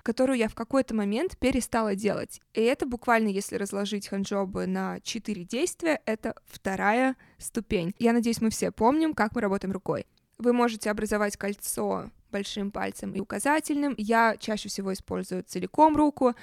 которую 0.02 0.38
я 0.38 0.48
в 0.48 0.54
какой-то 0.54 0.94
момент 0.94 1.36
перестала 1.38 1.94
делать. 1.94 2.40
И 2.54 2.60
это 2.60 2.86
буквально, 2.86 3.28
если 3.28 3.56
разложить 3.56 4.08
ханджобы 4.08 4.66
на 4.66 5.00
четыре 5.00 5.44
действия, 5.44 6.00
это 6.06 6.34
вторая 6.46 7.16
ступень. 7.38 7.94
Я 7.98 8.12
надеюсь, 8.12 8.40
мы 8.40 8.50
все 8.50 8.70
помним, 8.70 9.14
как 9.14 9.34
мы 9.34 9.40
работаем 9.40 9.72
рукой. 9.72 10.06
Вы 10.38 10.52
можете 10.52 10.90
образовать 10.90 11.36
кольцо 11.36 12.10
большим 12.30 12.70
пальцем 12.70 13.12
и 13.12 13.20
указательным. 13.20 13.94
Я 13.98 14.36
чаще 14.38 14.68
всего 14.68 14.92
использую 14.92 15.42
целиком 15.42 15.96
руку. 15.96 16.34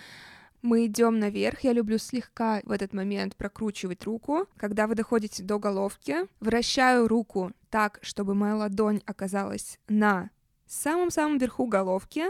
Мы 0.62 0.88
идем 0.88 1.20
наверх. 1.20 1.62
Я 1.62 1.74
люблю 1.74 1.98
слегка 1.98 2.62
в 2.64 2.72
этот 2.72 2.94
момент 2.94 3.36
прокручивать 3.36 4.04
руку. 4.04 4.48
Когда 4.58 4.88
вы 4.88 4.96
доходите 4.96 5.44
до 5.44 5.60
головки, 5.60 6.28
вращаю 6.40 7.08
руку 7.08 7.52
так, 7.70 8.00
чтобы 8.02 8.36
моя 8.36 8.56
ладонь 8.56 9.02
оказалась 9.06 9.80
на 9.88 10.30
самом-самом 10.66 11.38
верху 11.38 11.66
головки 11.68 12.26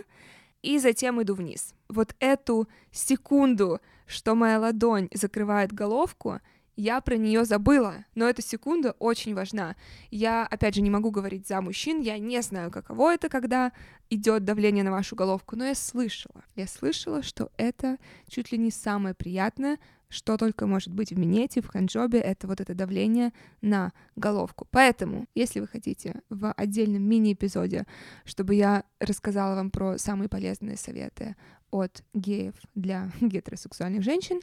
и 0.67 0.79
затем 0.79 1.21
иду 1.21 1.33
вниз. 1.33 1.73
Вот 1.87 2.13
эту 2.19 2.67
секунду, 2.91 3.79
что 4.05 4.35
моя 4.35 4.59
ладонь 4.59 5.07
закрывает 5.13 5.71
головку, 5.71 6.41
я 6.75 6.99
про 6.99 7.15
нее 7.15 7.45
забыла, 7.45 8.03
но 8.15 8.27
эта 8.27 8.41
секунда 8.41 8.93
очень 8.99 9.33
важна. 9.33 9.77
Я, 10.11 10.45
опять 10.45 10.75
же, 10.75 10.81
не 10.81 10.89
могу 10.89 11.09
говорить 11.09 11.47
за 11.47 11.61
мужчин, 11.61 12.01
я 12.01 12.19
не 12.19 12.41
знаю, 12.41 12.69
каково 12.69 13.13
это, 13.13 13.29
когда 13.29 13.71
идет 14.09 14.43
давление 14.43 14.83
на 14.83 14.91
вашу 14.91 15.15
головку, 15.15 15.55
но 15.55 15.67
я 15.67 15.73
слышала. 15.73 16.43
Я 16.57 16.67
слышала, 16.67 17.23
что 17.23 17.49
это 17.55 17.97
чуть 18.27 18.51
ли 18.51 18.57
не 18.57 18.69
самое 18.69 19.15
приятное, 19.15 19.79
что 20.09 20.37
только 20.37 20.67
может 20.67 20.93
быть 20.93 21.11
в 21.11 21.17
минете, 21.17 21.61
в 21.61 21.67
ханджобе, 21.67 22.19
это 22.19 22.47
вот 22.47 22.61
это 22.61 22.73
давление 22.73 23.33
на 23.61 23.91
головку. 24.15 24.67
Поэтому, 24.71 25.27
если 25.35 25.59
вы 25.59 25.67
хотите 25.67 26.21
в 26.29 26.51
отдельном 26.53 27.03
мини-эпизоде, 27.03 27.85
чтобы 28.23 28.55
я 28.55 28.83
рассказала 28.99 29.55
вам 29.55 29.69
про 29.69 29.97
самые 29.97 30.29
полезные 30.29 30.77
советы 30.77 31.35
от 31.71 32.03
геев 32.13 32.53
для 32.75 33.11
гетеросексуальных 33.21 34.03
женщин, 34.03 34.39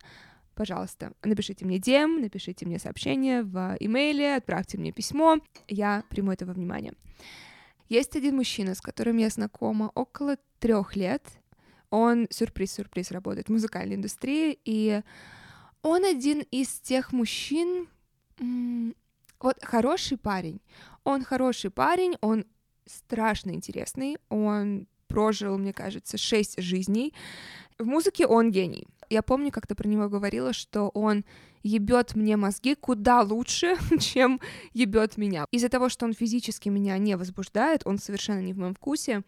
пожалуйста, 0.54 1.12
напишите 1.22 1.64
мне 1.64 1.78
DM, 1.78 2.20
напишите 2.20 2.66
мне 2.66 2.78
сообщение 2.78 3.42
в 3.42 3.76
имейле, 3.80 4.36
отправьте 4.36 4.78
мне 4.78 4.92
письмо, 4.92 5.38
я 5.68 6.04
приму 6.10 6.32
это 6.32 6.44
во 6.46 6.52
внимание. 6.52 6.92
Есть 7.88 8.16
один 8.16 8.36
мужчина, 8.36 8.74
с 8.74 8.80
которым 8.80 9.18
я 9.18 9.28
знакома 9.28 9.90
около 9.94 10.36
трех 10.58 10.96
лет. 10.96 11.22
Он, 11.90 12.26
сюрприз-сюрприз, 12.30 13.10
работает 13.10 13.48
в 13.48 13.52
музыкальной 13.52 13.96
индустрии, 13.96 14.58
и 14.64 15.02
он 15.84 16.04
один 16.04 16.40
из 16.50 16.80
тех 16.80 17.12
мужчин, 17.12 17.86
вот 19.38 19.62
хороший 19.62 20.16
парень. 20.16 20.60
Он 21.04 21.22
хороший 21.22 21.70
парень, 21.70 22.16
он 22.22 22.46
страшно 22.86 23.50
интересный, 23.50 24.16
он 24.30 24.86
прожил, 25.08 25.58
мне 25.58 25.74
кажется, 25.74 26.16
шесть 26.16 26.60
жизней. 26.60 27.12
В 27.78 27.84
музыке 27.84 28.26
он 28.26 28.50
гений. 28.50 28.88
Я 29.10 29.22
помню, 29.22 29.52
как-то 29.52 29.74
про 29.74 29.86
него 29.86 30.08
говорила, 30.08 30.54
что 30.54 30.88
он 30.88 31.22
ебет 31.62 32.14
мне 32.14 32.38
мозги 32.38 32.74
куда 32.74 33.20
лучше, 33.20 33.76
чем 34.00 34.40
ебет 34.72 35.18
меня. 35.18 35.44
Из-за 35.50 35.68
того, 35.68 35.90
что 35.90 36.06
он 36.06 36.14
физически 36.14 36.70
меня 36.70 36.96
не 36.96 37.16
возбуждает, 37.18 37.82
он 37.84 37.98
совершенно 37.98 38.40
не 38.40 38.54
в 38.54 38.58
моем 38.58 38.74
вкусе, 38.74 39.22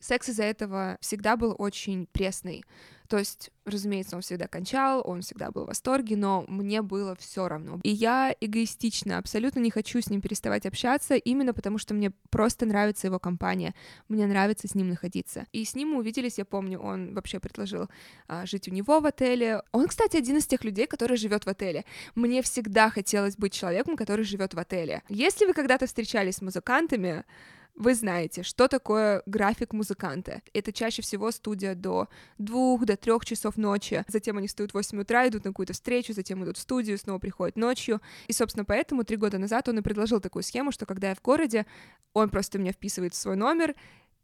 секс 0.00 0.28
из-за 0.28 0.42
этого 0.42 0.98
всегда 1.00 1.36
был 1.36 1.54
очень 1.56 2.06
пресный. 2.06 2.64
То 3.08 3.18
есть, 3.18 3.50
разумеется, 3.64 4.16
он 4.16 4.22
всегда 4.22 4.46
кончал, 4.46 5.02
он 5.04 5.20
всегда 5.20 5.50
был 5.50 5.64
в 5.64 5.68
восторге, 5.68 6.16
но 6.16 6.44
мне 6.48 6.80
было 6.82 7.14
все 7.16 7.48
равно. 7.48 7.80
И 7.82 7.90
я 7.90 8.34
эгоистично, 8.40 9.18
абсолютно 9.18 9.60
не 9.60 9.70
хочу 9.70 10.00
с 10.00 10.08
ним 10.08 10.20
переставать 10.20 10.66
общаться, 10.66 11.14
именно 11.14 11.52
потому 11.52 11.78
что 11.78 11.94
мне 11.94 12.10
просто 12.30 12.66
нравится 12.66 13.06
его 13.06 13.18
компания, 13.18 13.74
мне 14.08 14.26
нравится 14.26 14.68
с 14.68 14.74
ним 14.74 14.88
находиться. 14.88 15.46
И 15.52 15.64
с 15.64 15.74
ним 15.74 15.90
мы 15.90 15.98
увиделись, 15.98 16.38
я 16.38 16.44
помню, 16.44 16.80
он 16.80 17.14
вообще 17.14 17.40
предложил 17.40 17.88
а, 18.26 18.46
жить 18.46 18.68
у 18.68 18.70
него 18.70 19.00
в 19.00 19.06
отеле. 19.06 19.62
Он, 19.72 19.86
кстати, 19.86 20.16
один 20.16 20.38
из 20.38 20.46
тех 20.46 20.64
людей, 20.64 20.86
который 20.86 21.16
живет 21.16 21.44
в 21.44 21.48
отеле. 21.48 21.84
Мне 22.14 22.42
всегда 22.42 22.88
хотелось 22.88 23.36
быть 23.36 23.52
человеком, 23.52 23.96
который 23.96 24.24
живет 24.24 24.54
в 24.54 24.58
отеле. 24.58 25.02
Если 25.08 25.44
вы 25.44 25.52
когда-то 25.52 25.86
встречались 25.86 26.36
с 26.36 26.42
музыкантами, 26.42 27.24
вы 27.74 27.94
знаете, 27.94 28.42
что 28.42 28.68
такое 28.68 29.22
график 29.26 29.72
музыканта. 29.72 30.42
Это 30.52 30.72
чаще 30.72 31.02
всего 31.02 31.30
студия 31.30 31.74
до 31.74 32.08
двух, 32.38 32.84
до 32.84 32.96
трех 32.96 33.24
часов 33.24 33.56
ночи. 33.56 34.04
Затем 34.08 34.38
они 34.38 34.46
встают 34.46 34.70
в 34.70 34.74
8 34.74 35.00
утра, 35.00 35.26
идут 35.28 35.44
на 35.44 35.50
какую-то 35.50 35.72
встречу, 35.72 36.12
затем 36.12 36.44
идут 36.44 36.56
в 36.56 36.60
студию, 36.60 36.98
снова 36.98 37.18
приходят 37.18 37.56
ночью. 37.56 38.00
И, 38.28 38.32
собственно, 38.32 38.64
поэтому 38.64 39.04
три 39.04 39.16
года 39.16 39.38
назад 39.38 39.68
он 39.68 39.78
и 39.78 39.82
предложил 39.82 40.20
такую 40.20 40.42
схему, 40.42 40.70
что 40.70 40.86
когда 40.86 41.08
я 41.08 41.14
в 41.14 41.22
городе, 41.22 41.66
он 42.12 42.30
просто 42.30 42.58
меня 42.58 42.72
вписывает 42.72 43.14
в 43.14 43.16
свой 43.16 43.36
номер, 43.36 43.74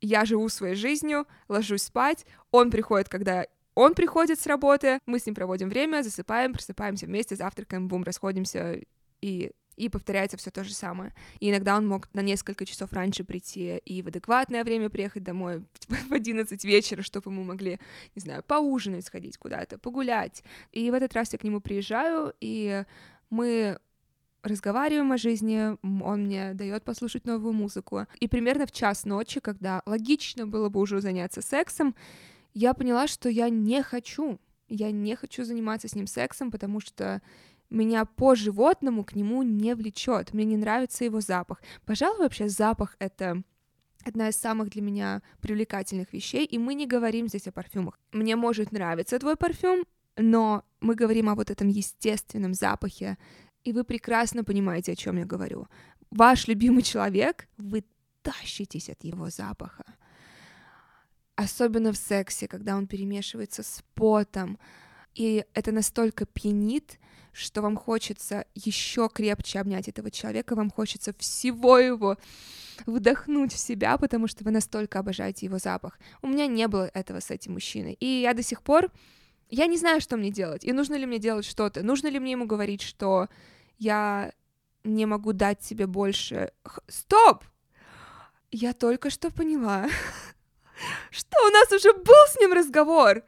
я 0.01 0.25
живу 0.25 0.49
своей 0.49 0.77
жизнью, 0.77 1.27
ложусь 1.49 1.83
спать, 1.83 2.25
он 2.53 2.71
приходит, 2.71 3.09
когда 3.09 3.47
он 3.75 3.95
приходит 3.95 4.41
с 4.41 4.47
работы, 4.47 4.99
мы 5.07 5.19
с 5.19 5.27
ним 5.27 5.35
проводим 5.35 5.69
время, 5.69 6.03
засыпаем, 6.03 6.53
просыпаемся 6.53 7.07
вместе, 7.07 7.37
завтракаем, 7.37 7.89
бум, 7.89 8.05
расходимся, 8.05 8.81
и 9.21 9.53
и 9.81 9.89
повторяется 9.89 10.37
все 10.37 10.51
то 10.51 10.63
же 10.63 10.75
самое. 10.75 11.15
И 11.39 11.51
иногда 11.51 11.77
он 11.77 11.89
мог 11.89 12.13
на 12.13 12.21
несколько 12.21 12.67
часов 12.67 12.93
раньше 12.93 13.25
прийти 13.25 13.79
и 13.79 14.03
в 14.03 14.09
адекватное 14.09 14.63
время 14.63 14.91
приехать 14.91 15.23
домой 15.23 15.65
в 15.89 16.13
11 16.13 16.63
вечера, 16.65 17.03
чтобы 17.03 17.31
мы 17.31 17.45
могли, 17.45 17.81
не 18.15 18.21
знаю, 18.21 18.43
поужинать, 18.43 19.07
сходить 19.07 19.39
куда-то, 19.39 19.79
погулять. 19.79 20.45
И 20.73 20.91
в 20.91 20.95
этот 20.95 21.15
раз 21.15 21.33
я 21.33 21.39
к 21.39 21.45
нему 21.45 21.61
приезжаю, 21.61 22.35
и 22.41 22.85
мы 23.31 23.79
разговариваем 24.43 25.13
о 25.13 25.19
жизни, 25.19 25.77
он 26.03 26.25
мне 26.25 26.53
дает 26.55 26.85
послушать 26.85 27.25
новую 27.25 27.55
музыку. 27.55 28.07
И 28.21 28.29
примерно 28.29 28.67
в 28.67 28.73
час 28.73 29.05
ночи, 29.07 29.41
когда 29.41 29.83
логично 29.87 30.47
было 30.47 30.69
бы 30.69 30.81
уже 30.81 31.01
заняться 31.01 31.41
сексом, 31.41 31.95
я 32.53 32.75
поняла, 32.75 33.07
что 33.07 33.29
я 33.29 33.49
не 33.49 33.83
хочу. 33.83 34.39
Я 34.69 34.93
не 34.93 35.17
хочу 35.17 35.45
заниматься 35.45 35.89
с 35.89 35.95
ним 35.95 36.07
сексом, 36.07 36.51
потому 36.51 36.81
что 36.81 37.23
меня 37.71 38.05
по 38.05 38.35
животному 38.35 39.05
к 39.05 39.15
нему 39.15 39.43
не 39.43 39.75
влечет. 39.75 40.35
Мне 40.35 40.45
не 40.45 40.57
нравится 40.57 41.05
его 41.05 41.21
запах. 41.21 41.63
Пожалуй, 41.87 42.19
вообще 42.19 42.49
запах 42.49 42.97
это 42.99 43.43
одна 44.05 44.29
из 44.29 44.37
самых 44.37 44.71
для 44.71 44.83
меня 44.83 45.23
привлекательных 45.41 46.13
вещей, 46.13 46.45
и 46.45 46.59
мы 46.59 46.75
не 46.75 46.87
говорим 46.87 47.29
здесь 47.29 47.47
о 47.47 47.53
парфюмах. 47.53 47.99
Мне 48.13 48.37
может 48.37 48.73
нравиться 48.73 49.19
твой 49.19 49.37
парфюм, 49.37 49.85
но 50.17 50.65
мы 50.81 50.95
говорим 50.95 51.29
о 51.29 51.35
вот 51.35 51.51
этом 51.51 51.69
естественном 51.69 52.55
запахе, 52.55 53.19
и 53.63 53.73
вы 53.73 53.85
прекрасно 53.85 54.43
понимаете, 54.43 54.93
о 54.93 54.97
чем 54.97 55.19
я 55.19 55.25
говорю. 55.25 55.69
Ваш 56.11 56.49
любимый 56.49 56.83
человек, 56.83 57.47
вы 57.57 57.85
тащитесь 58.23 58.91
от 58.91 59.05
его 59.05 59.31
запаха. 59.31 59.85
Особенно 61.37 61.93
в 61.93 61.97
сексе, 61.97 62.49
когда 62.49 62.77
он 62.77 62.87
перемешивается 62.87 63.63
с 63.63 63.83
потом, 63.95 64.59
и 65.21 65.45
это 65.53 65.71
настолько 65.71 66.25
пьянит, 66.25 66.99
что 67.35 67.61
вам 67.61 67.77
хочется 67.77 68.47
еще 68.55 69.11
крепче 69.13 69.61
обнять 69.61 69.87
этого 69.87 70.11
человека, 70.11 70.55
вам 70.55 70.71
хочется 70.71 71.13
всего 71.19 71.79
его 71.79 72.17
вдохнуть 72.87 73.53
в 73.53 73.59
себя, 73.59 73.99
потому 73.99 74.29
что 74.29 74.45
вы 74.45 74.51
настолько 74.51 74.99
обожаете 74.99 75.45
его 75.45 75.59
запах. 75.59 75.99
У 76.23 76.27
меня 76.27 76.47
не 76.47 76.67
было 76.69 76.91
этого 76.95 77.21
с 77.21 77.31
этим 77.31 77.53
мужчиной. 77.53 77.99
И 78.01 78.07
я 78.07 78.33
до 78.33 78.43
сих 78.43 78.63
пор, 78.63 78.91
я 79.51 79.67
не 79.67 79.77
знаю, 79.77 80.01
что 80.01 80.17
мне 80.17 80.31
делать, 80.31 80.65
и 80.65 80.73
нужно 80.73 80.95
ли 80.95 81.05
мне 81.05 81.19
делать 81.19 81.45
что-то, 81.45 81.83
нужно 81.83 82.09
ли 82.09 82.19
мне 82.19 82.33
ему 82.33 82.47
говорить, 82.47 82.81
что 82.81 83.29
я 83.77 84.33
не 84.85 85.05
могу 85.05 85.35
дать 85.35 85.59
тебе 85.59 85.87
больше... 85.87 86.51
Стоп! 86.89 87.45
Я 88.51 88.73
только 88.73 89.11
что 89.11 89.31
поняла, 89.31 89.87
что 91.11 91.47
у 91.47 91.51
нас 91.51 91.71
уже 91.73 91.93
был 91.93 92.27
с 92.27 92.41
ним 92.41 92.55
разговор 92.55 93.23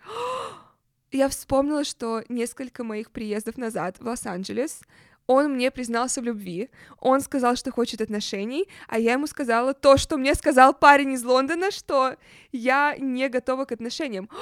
я 1.12 1.28
вспомнила, 1.28 1.84
что 1.84 2.24
несколько 2.28 2.84
моих 2.84 3.10
приездов 3.10 3.58
назад 3.58 3.98
в 3.98 4.06
Лос-Анджелес 4.06 4.80
он 5.26 5.52
мне 5.54 5.70
признался 5.70 6.20
в 6.20 6.24
любви, 6.24 6.70
он 6.98 7.20
сказал, 7.20 7.56
что 7.56 7.70
хочет 7.70 8.00
отношений, 8.00 8.68
а 8.88 8.98
я 8.98 9.12
ему 9.12 9.26
сказала 9.26 9.72
то, 9.72 9.96
что 9.96 10.16
мне 10.16 10.34
сказал 10.34 10.74
парень 10.74 11.12
из 11.12 11.24
Лондона, 11.24 11.70
что 11.70 12.16
я 12.50 12.96
не 12.98 13.28
готова 13.28 13.64
к 13.64 13.72
отношениям. 13.72 14.28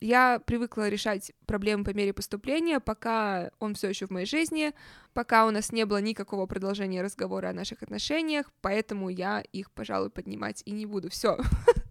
Я 0.00 0.38
привыкла 0.44 0.90
решать 0.90 1.32
проблемы 1.46 1.82
по 1.82 1.94
мере 1.94 2.12
поступления, 2.12 2.78
пока 2.78 3.50
он 3.58 3.74
все 3.74 3.88
еще 3.88 4.06
в 4.06 4.10
моей 4.10 4.26
жизни, 4.26 4.74
пока 5.14 5.46
у 5.46 5.50
нас 5.50 5.72
не 5.72 5.86
было 5.86 5.96
никакого 5.96 6.44
продолжения 6.44 7.00
разговора 7.00 7.48
о 7.48 7.52
наших 7.54 7.82
отношениях, 7.82 8.52
поэтому 8.60 9.08
я 9.08 9.40
их, 9.40 9.70
пожалуй, 9.70 10.10
поднимать 10.10 10.60
и 10.66 10.72
не 10.72 10.84
буду. 10.84 11.08
Все. 11.08 11.38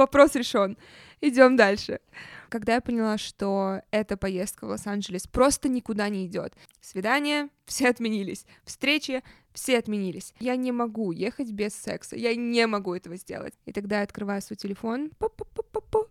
Вопрос 0.00 0.34
решен. 0.34 0.78
Идем 1.20 1.56
дальше. 1.56 2.00
Когда 2.48 2.76
я 2.76 2.80
поняла, 2.80 3.18
что 3.18 3.82
эта 3.90 4.16
поездка 4.16 4.64
в 4.64 4.70
Лос-Анджелес 4.70 5.26
просто 5.26 5.68
никуда 5.68 6.08
не 6.08 6.26
идет. 6.26 6.54
Свидания 6.80 7.50
все 7.66 7.90
отменились, 7.90 8.46
встречи 8.64 9.22
все 9.52 9.76
отменились. 9.76 10.32
Я 10.40 10.56
не 10.56 10.72
могу 10.72 11.12
ехать 11.12 11.50
без 11.50 11.74
секса, 11.74 12.16
я 12.16 12.34
не 12.34 12.66
могу 12.66 12.94
этого 12.94 13.16
сделать. 13.16 13.52
И 13.66 13.72
тогда 13.72 13.98
я 13.98 14.04
открываю 14.04 14.40
свой 14.40 14.56
телефон, 14.56 15.10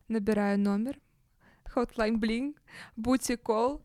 набираю 0.07 0.59
номер, 0.59 0.99
Hotline 1.75 2.19
Bling, 2.19 2.55
Booty 2.95 3.41
Call. 3.41 3.81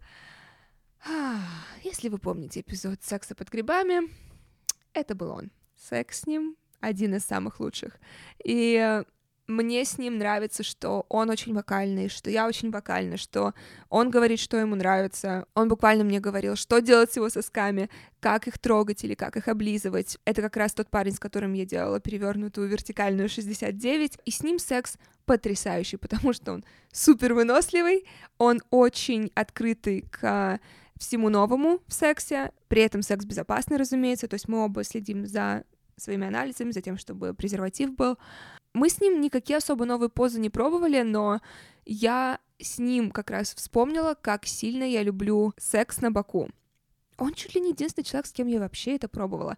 Если 1.82 2.10
вы 2.10 2.18
помните 2.18 2.60
эпизод 2.60 3.02
секса 3.02 3.34
под 3.34 3.48
грибами, 3.48 4.02
это 4.92 5.14
был 5.14 5.30
он. 5.30 5.50
Секс 5.76 6.20
с 6.20 6.26
ним 6.26 6.58
один 6.80 7.14
из 7.14 7.24
самых 7.24 7.58
лучших. 7.58 7.98
И 8.44 9.02
мне 9.46 9.84
с 9.84 9.98
ним 9.98 10.18
нравится, 10.18 10.62
что 10.62 11.04
он 11.08 11.28
очень 11.30 11.54
вокальный, 11.54 12.08
что 12.08 12.30
я 12.30 12.46
очень 12.46 12.70
вокальна, 12.70 13.16
что 13.16 13.52
он 13.90 14.10
говорит, 14.10 14.40
что 14.40 14.56
ему 14.56 14.74
нравится. 14.74 15.46
Он 15.54 15.68
буквально 15.68 16.04
мне 16.04 16.20
говорил, 16.20 16.56
что 16.56 16.80
делать 16.80 17.12
с 17.12 17.16
его 17.16 17.28
сосками, 17.28 17.90
как 18.20 18.48
их 18.48 18.58
трогать 18.58 19.04
или 19.04 19.14
как 19.14 19.36
их 19.36 19.48
облизывать. 19.48 20.18
Это 20.24 20.40
как 20.40 20.56
раз 20.56 20.72
тот 20.72 20.88
парень, 20.88 21.12
с 21.12 21.18
которым 21.18 21.52
я 21.52 21.66
делала 21.66 22.00
перевернутую 22.00 22.68
вертикальную 22.68 23.28
69, 23.28 24.18
и 24.24 24.30
с 24.30 24.42
ним 24.42 24.58
секс 24.58 24.96
потрясающий, 25.26 25.96
потому 25.96 26.32
что 26.32 26.52
он 26.52 26.64
супер 26.92 27.34
выносливый, 27.34 28.06
он 28.38 28.60
очень 28.70 29.30
открытый 29.34 30.06
к 30.10 30.58
всему 30.98 31.28
новому 31.28 31.80
в 31.86 31.92
сексе, 31.92 32.52
при 32.68 32.82
этом 32.82 33.02
секс 33.02 33.24
безопасный, 33.24 33.76
разумеется, 33.76 34.28
то 34.28 34.34
есть 34.34 34.48
мы 34.48 34.64
оба 34.64 34.84
следим 34.84 35.26
за 35.26 35.64
своими 35.96 36.26
анализами, 36.26 36.72
за 36.72 36.80
тем, 36.80 36.98
чтобы 36.98 37.34
презерватив 37.34 37.94
был. 37.94 38.18
Мы 38.74 38.90
с 38.90 39.00
ним 39.00 39.20
никакие 39.20 39.58
особо 39.58 39.84
новые 39.84 40.08
позы 40.10 40.40
не 40.40 40.50
пробовали, 40.50 41.02
но 41.02 41.40
я 41.86 42.40
с 42.58 42.78
ним 42.78 43.12
как 43.12 43.30
раз 43.30 43.54
вспомнила, 43.54 44.14
как 44.20 44.46
сильно 44.46 44.82
я 44.82 45.02
люблю 45.02 45.54
секс 45.56 46.00
на 46.00 46.10
боку. 46.10 46.50
Он 47.16 47.32
чуть 47.34 47.54
ли 47.54 47.60
не 47.60 47.70
единственный 47.70 48.04
человек, 48.04 48.26
с 48.26 48.32
кем 48.32 48.48
я 48.48 48.58
вообще 48.58 48.96
это 48.96 49.06
пробовала. 49.06 49.56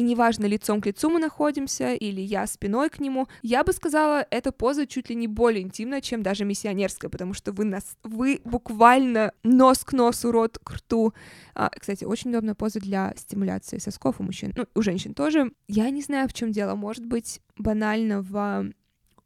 И 0.00 0.02
неважно, 0.02 0.46
лицом 0.46 0.80
к 0.80 0.86
лицу 0.86 1.10
мы 1.10 1.20
находимся 1.20 1.92
или 1.92 2.22
я 2.22 2.46
спиной 2.46 2.88
к 2.88 3.00
нему, 3.00 3.28
я 3.42 3.62
бы 3.62 3.74
сказала, 3.74 4.26
эта 4.30 4.50
поза 4.50 4.86
чуть 4.86 5.10
ли 5.10 5.14
не 5.14 5.28
более 5.28 5.62
интимная, 5.62 6.00
чем 6.00 6.22
даже 6.22 6.46
миссионерская, 6.46 7.10
потому 7.10 7.34
что 7.34 7.52
вы, 7.52 7.66
нас, 7.66 7.98
вы 8.02 8.40
буквально 8.44 9.34
нос 9.42 9.84
к 9.84 9.92
носу, 9.92 10.32
рот 10.32 10.58
к 10.58 10.70
рту. 10.70 11.12
А, 11.54 11.68
кстати, 11.68 12.04
очень 12.04 12.30
удобная 12.30 12.54
поза 12.54 12.80
для 12.80 13.12
стимуляции 13.14 13.76
сосков 13.76 14.20
у 14.20 14.22
мужчин, 14.22 14.54
ну, 14.56 14.64
у 14.74 14.80
женщин 14.80 15.12
тоже. 15.12 15.52
Я 15.68 15.90
не 15.90 16.00
знаю, 16.00 16.30
в 16.30 16.32
чем 16.32 16.50
дело, 16.50 16.76
может 16.76 17.04
быть, 17.04 17.42
банально 17.58 18.22
в 18.22 18.72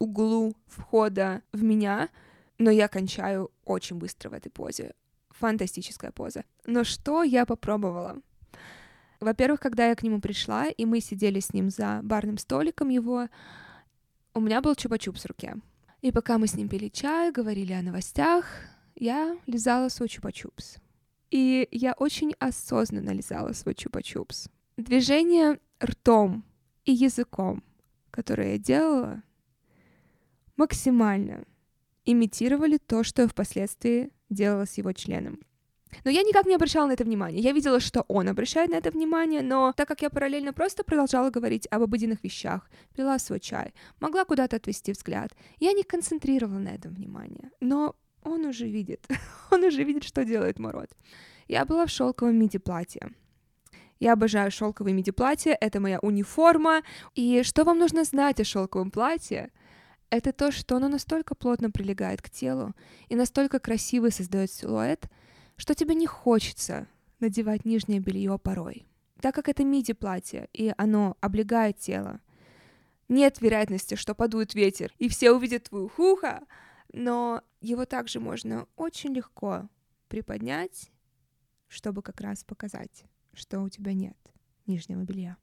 углу 0.00 0.56
входа 0.66 1.42
в 1.52 1.62
меня, 1.62 2.08
но 2.58 2.72
я 2.72 2.88
кончаю 2.88 3.52
очень 3.64 3.94
быстро 3.94 4.30
в 4.30 4.32
этой 4.32 4.50
позе. 4.50 4.94
Фантастическая 5.30 6.10
поза. 6.10 6.42
Но 6.66 6.82
что 6.82 7.22
я 7.22 7.46
попробовала? 7.46 8.20
Во-первых, 9.24 9.58
когда 9.60 9.88
я 9.88 9.94
к 9.94 10.02
нему 10.02 10.20
пришла, 10.20 10.68
и 10.68 10.84
мы 10.84 11.00
сидели 11.00 11.40
с 11.40 11.54
ним 11.54 11.70
за 11.70 12.00
барным 12.02 12.36
столиком 12.36 12.90
его, 12.90 13.28
у 14.34 14.40
меня 14.40 14.60
был 14.60 14.72
чупа-чуп 14.74 15.16
в 15.16 15.24
руке. 15.24 15.54
И 16.02 16.12
пока 16.12 16.36
мы 16.36 16.46
с 16.46 16.52
ним 16.54 16.68
пили 16.68 16.88
чай, 16.88 17.32
говорили 17.32 17.72
о 17.72 17.80
новостях, 17.80 18.44
я 18.94 19.38
лизала 19.46 19.88
свой 19.88 20.08
чупа-чупс. 20.08 20.76
И 21.30 21.66
я 21.70 21.94
очень 21.94 22.34
осознанно 22.38 23.12
лизала 23.12 23.54
свой 23.54 23.74
чупа-чупс. 23.74 24.50
Движение 24.76 25.58
ртом 25.82 26.44
и 26.84 26.92
языком, 26.92 27.64
которое 28.10 28.52
я 28.52 28.58
делала, 28.58 29.22
максимально 30.56 31.44
имитировали 32.04 32.76
то, 32.76 33.02
что 33.04 33.22
я 33.22 33.28
впоследствии 33.28 34.10
делала 34.28 34.66
с 34.66 34.76
его 34.76 34.92
членом. 34.92 35.40
Но 36.04 36.10
я 36.10 36.22
никак 36.22 36.46
не 36.46 36.54
обращала 36.54 36.86
на 36.86 36.92
это 36.92 37.04
внимание. 37.04 37.40
Я 37.40 37.52
видела, 37.52 37.80
что 37.80 38.04
он 38.08 38.28
обращает 38.28 38.70
на 38.70 38.76
это 38.76 38.90
внимание, 38.90 39.42
но 39.42 39.72
так 39.72 39.86
как 39.88 40.02
я 40.02 40.10
параллельно 40.10 40.52
просто 40.52 40.84
продолжала 40.84 41.30
говорить 41.30 41.68
об 41.70 41.82
обыденных 41.82 42.24
вещах, 42.24 42.68
пила 42.96 43.18
свой 43.18 43.40
чай, 43.40 43.74
могла 44.00 44.24
куда-то 44.24 44.56
отвести 44.56 44.92
взгляд, 44.92 45.32
я 45.60 45.72
не 45.72 45.82
концентрировала 45.82 46.58
на 46.58 46.70
этом 46.70 46.94
внимание. 46.94 47.50
Но 47.60 47.94
он 48.22 48.46
уже 48.46 48.66
видит, 48.66 49.06
он 49.50 49.64
уже 49.64 49.84
видит, 49.84 50.04
что 50.04 50.24
делает 50.24 50.58
Мород. 50.58 50.90
Я 51.48 51.64
была 51.64 51.86
в 51.86 51.90
шелковом 51.90 52.36
миди-платье. 52.36 53.10
Я 54.00 54.14
обожаю 54.14 54.50
шелковые 54.50 54.94
миди-платья, 54.94 55.56
это 55.60 55.80
моя 55.80 55.98
униформа. 56.00 56.82
И 57.14 57.42
что 57.42 57.64
вам 57.64 57.78
нужно 57.78 58.04
знать 58.04 58.40
о 58.40 58.44
шелковом 58.44 58.90
платье? 58.90 59.50
Это 60.10 60.32
то, 60.32 60.52
что 60.52 60.76
оно 60.76 60.88
настолько 60.88 61.34
плотно 61.34 61.70
прилегает 61.70 62.22
к 62.22 62.30
телу 62.30 62.72
и 63.08 63.16
настолько 63.16 63.58
красивый 63.58 64.12
создает 64.12 64.50
силуэт, 64.50 65.08
что 65.56 65.74
тебе 65.74 65.94
не 65.94 66.06
хочется 66.06 66.88
надевать 67.20 67.64
нижнее 67.64 68.00
белье 68.00 68.38
порой. 68.38 68.86
Так 69.20 69.34
как 69.34 69.48
это 69.48 69.64
миди-платье, 69.64 70.48
и 70.52 70.72
оно 70.76 71.16
облегает 71.20 71.78
тело, 71.78 72.20
нет 73.08 73.40
вероятности, 73.40 73.94
что 73.94 74.14
подует 74.14 74.54
ветер, 74.54 74.92
и 74.98 75.08
все 75.08 75.32
увидят 75.32 75.64
твою 75.64 75.88
хуха, 75.88 76.42
но 76.92 77.42
его 77.60 77.86
также 77.86 78.20
можно 78.20 78.66
очень 78.76 79.14
легко 79.14 79.68
приподнять, 80.08 80.90
чтобы 81.68 82.02
как 82.02 82.20
раз 82.20 82.44
показать, 82.44 83.04
что 83.32 83.60
у 83.60 83.68
тебя 83.68 83.92
нет 83.92 84.16
нижнего 84.66 85.02
белья. 85.02 85.36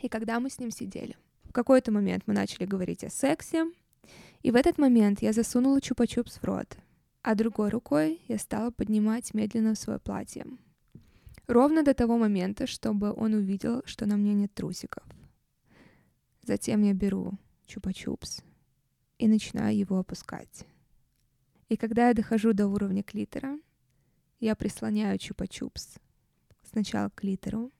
И 0.00 0.08
когда 0.08 0.40
мы 0.40 0.50
с 0.50 0.58
ним 0.58 0.70
сидели, 0.70 1.16
в 1.44 1.52
какой-то 1.52 1.92
момент 1.92 2.24
мы 2.26 2.34
начали 2.34 2.64
говорить 2.64 3.04
о 3.04 3.10
сексе, 3.10 3.70
и 4.42 4.50
в 4.50 4.56
этот 4.56 4.78
момент 4.78 5.22
я 5.22 5.32
засунула 5.32 5.78
чупа-чупс 5.78 6.38
в 6.40 6.44
рот, 6.44 6.76
а 7.26 7.34
другой 7.34 7.70
рукой 7.70 8.22
я 8.28 8.38
стала 8.38 8.70
поднимать 8.70 9.34
медленно 9.34 9.74
свое 9.74 9.98
платье. 9.98 10.46
Ровно 11.48 11.82
до 11.82 11.92
того 11.92 12.18
момента, 12.18 12.68
чтобы 12.68 13.12
он 13.12 13.34
увидел, 13.34 13.82
что 13.84 14.06
на 14.06 14.16
мне 14.16 14.32
нет 14.32 14.54
трусиков. 14.54 15.02
Затем 16.42 16.84
я 16.84 16.94
беру 16.94 17.32
чупа-чупс 17.66 18.44
и 19.18 19.26
начинаю 19.26 19.76
его 19.76 19.98
опускать. 19.98 20.66
И 21.68 21.76
когда 21.76 22.06
я 22.06 22.14
дохожу 22.14 22.52
до 22.52 22.68
уровня 22.68 23.02
клитора, 23.02 23.58
я 24.38 24.54
прислоняю 24.54 25.18
чупа-чупс 25.18 25.98
сначала 26.62 27.08
к 27.08 27.16
клитору, 27.16 27.72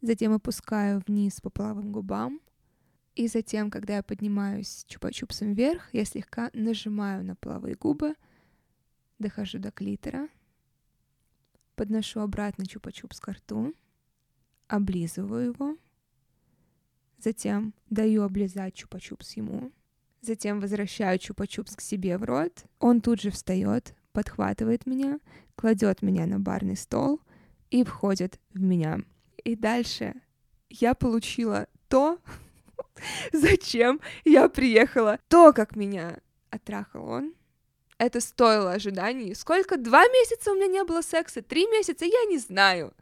затем 0.00 0.32
опускаю 0.32 1.00
вниз 1.06 1.40
по 1.40 1.48
половым 1.48 1.92
губам, 1.92 2.40
и 3.14 3.28
затем, 3.28 3.70
когда 3.70 3.98
я 3.98 4.02
поднимаюсь 4.02 4.84
чупа-чупсом 4.88 5.54
вверх, 5.54 5.94
я 5.94 6.04
слегка 6.04 6.50
нажимаю 6.54 7.24
на 7.24 7.36
половые 7.36 7.76
губы, 7.76 8.16
дохожу 9.18 9.58
до 9.58 9.70
клитора, 9.70 10.28
подношу 11.74 12.20
обратно 12.20 12.62
чупа-чупс 12.62 13.20
к 13.20 13.28
рту, 13.28 13.74
облизываю 14.68 15.52
его, 15.52 15.76
затем 17.18 17.74
даю 17.90 18.22
облизать 18.22 18.74
чупа-чупс 18.74 19.32
ему— 19.36 19.72
Затем 20.24 20.58
возвращаю 20.58 21.18
чупа-чупс 21.18 21.76
к 21.76 21.82
себе 21.82 22.16
в 22.16 22.24
рот. 22.24 22.64
Он 22.78 23.02
тут 23.02 23.20
же 23.20 23.30
встает, 23.30 23.94
подхватывает 24.12 24.86
меня, 24.86 25.20
кладет 25.54 26.00
меня 26.00 26.24
на 26.24 26.40
барный 26.40 26.78
стол 26.78 27.20
и 27.68 27.84
входит 27.84 28.40
в 28.54 28.62
меня. 28.62 29.00
И 29.44 29.54
дальше 29.54 30.14
я 30.70 30.94
получила 30.94 31.66
то, 31.88 32.18
зачем 33.34 34.00
я 34.24 34.48
приехала. 34.48 35.18
То, 35.28 35.52
как 35.52 35.76
меня 35.76 36.20
оттрахал 36.48 37.06
он, 37.06 37.34
это 37.98 38.20
стоило 38.20 38.72
ожиданий. 38.72 39.34
Сколько? 39.34 39.76
Два 39.76 40.06
месяца 40.08 40.52
у 40.52 40.54
меня 40.54 40.66
не 40.66 40.84
было 40.84 41.02
секса? 41.02 41.42
Три 41.42 41.66
месяца? 41.66 42.04
Я 42.04 42.24
не 42.24 42.38
знаю. 42.38 42.92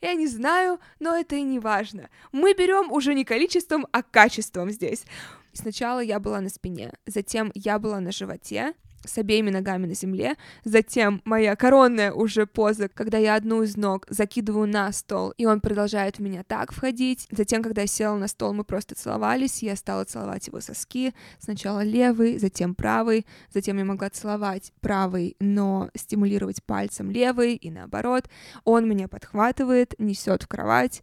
Я 0.00 0.14
не 0.14 0.28
знаю, 0.28 0.78
но 1.00 1.16
это 1.16 1.36
и 1.36 1.42
не 1.42 1.58
важно. 1.58 2.08
Мы 2.30 2.54
берем 2.54 2.92
уже 2.92 3.14
не 3.14 3.24
количеством, 3.24 3.86
а 3.90 4.02
качеством 4.02 4.70
здесь. 4.70 5.04
Сначала 5.52 5.98
я 5.98 6.20
была 6.20 6.40
на 6.40 6.50
спине, 6.50 6.92
затем 7.06 7.50
я 7.54 7.80
была 7.80 7.98
на 7.98 8.12
животе, 8.12 8.74
с 9.04 9.18
обеими 9.18 9.50
ногами 9.50 9.86
на 9.86 9.94
земле, 9.94 10.36
затем 10.64 11.22
моя 11.24 11.56
коронная 11.56 12.12
уже 12.12 12.46
поза, 12.46 12.88
когда 12.88 13.18
я 13.18 13.34
одну 13.34 13.62
из 13.62 13.76
ног 13.76 14.06
закидываю 14.08 14.66
на 14.66 14.90
стол, 14.92 15.30
и 15.36 15.46
он 15.46 15.60
продолжает 15.60 16.18
в 16.18 16.22
меня 16.22 16.42
так 16.44 16.72
входить, 16.72 17.26
затем, 17.30 17.62
когда 17.62 17.82
я 17.82 17.86
села 17.86 18.16
на 18.16 18.28
стол, 18.28 18.52
мы 18.52 18.64
просто 18.64 18.94
целовались, 18.94 19.62
я 19.62 19.76
стала 19.76 20.04
целовать 20.04 20.46
его 20.46 20.60
соски, 20.60 21.14
сначала 21.38 21.82
левый, 21.82 22.38
затем 22.38 22.74
правый, 22.74 23.26
затем 23.52 23.78
я 23.78 23.84
могла 23.84 24.10
целовать 24.10 24.72
правый, 24.80 25.36
но 25.40 25.90
стимулировать 25.94 26.62
пальцем 26.62 27.10
левый, 27.10 27.54
и 27.54 27.70
наоборот, 27.70 28.28
он 28.64 28.88
меня 28.88 29.08
подхватывает, 29.08 29.94
несет 29.98 30.42
в 30.42 30.48
кровать, 30.48 31.02